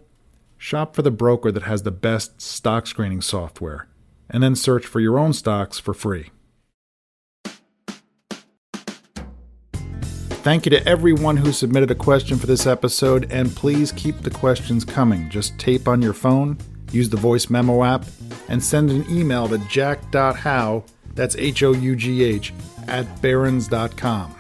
shop 0.58 0.96
for 0.96 1.02
the 1.02 1.12
broker 1.12 1.52
that 1.52 1.64
has 1.64 1.84
the 1.84 1.92
best 1.92 2.42
stock 2.42 2.88
screening 2.88 3.20
software, 3.20 3.90
and 4.30 4.42
then 4.42 4.56
search 4.56 4.86
for 4.86 5.02
your 5.02 5.20
own 5.20 5.34
stocks 5.34 5.80
for 5.80 5.94
free. 5.94 6.30
Thank 10.44 10.66
you 10.66 10.70
to 10.70 10.88
everyone 10.88 11.38
who 11.38 11.52
submitted 11.52 11.92
a 11.92 11.96
question 11.96 12.38
for 12.38 12.48
this 12.48 12.66
episode, 12.66 13.30
and 13.32 13.54
please 13.54 13.92
keep 13.92 14.22
the 14.22 14.32
questions 14.32 14.86
coming. 14.86 15.30
Just 15.30 15.60
tape 15.60 15.90
on 15.90 16.02
your 16.02 16.14
phone, 16.14 16.58
use 16.94 17.10
the 17.10 17.18
voice 17.18 17.50
memo 17.50 17.84
app, 17.84 18.06
and 18.48 18.64
send 18.64 18.90
an 18.92 19.06
email 19.10 19.50
to 19.50 19.58
jack.hough 19.68 20.84
that's 21.16 21.36
H 21.36 21.64
O 21.64 21.72
U 21.72 21.96
G 21.96 22.24
H, 22.24 22.54
at 22.88 23.22
barrons.com. 23.22 24.36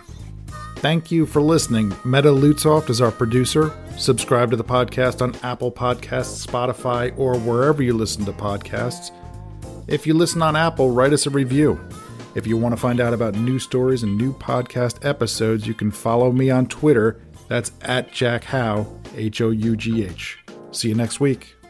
Thank 0.78 1.12
you 1.12 1.28
for 1.28 1.42
listening. 1.42 1.90
Meta 2.04 2.30
Lutzoft 2.30 2.90
is 2.90 3.02
our 3.02 3.12
producer. 3.12 3.72
Subscribe 3.98 4.50
to 4.50 4.58
the 4.58 4.64
podcast 4.64 5.22
on 5.22 5.36
Apple 5.44 5.72
Podcasts, 5.72 6.46
Spotify, 6.46 7.18
or 7.20 7.38
wherever 7.38 7.84
you 7.84 7.94
listen 7.94 8.26
to 8.26 8.34
podcasts. 8.34 9.12
If 9.88 10.08
you 10.08 10.16
listen 10.16 10.42
on 10.42 10.56
Apple, 10.56 10.90
write 10.90 11.14
us 11.14 11.28
a 11.28 11.30
review. 11.30 11.80
If 12.34 12.48
you 12.48 12.58
want 12.58 12.74
to 12.74 12.82
find 12.82 13.00
out 13.00 13.14
about 13.14 13.36
new 13.36 13.60
stories 13.60 14.04
and 14.04 14.18
new 14.18 14.34
podcast 14.34 15.06
episodes, 15.06 15.68
you 15.68 15.74
can 15.74 15.92
follow 15.92 16.32
me 16.32 16.50
on 16.50 16.66
Twitter. 16.66 17.22
That's 17.48 17.74
at 17.82 18.12
Jack 18.12 18.46
Hough, 18.46 18.88
H 19.16 19.42
O 19.42 19.52
U 19.52 19.76
G 19.76 20.04
H. 20.04 20.40
See 20.72 20.90
you 20.90 20.96
next 20.96 21.20
week. 21.20 21.61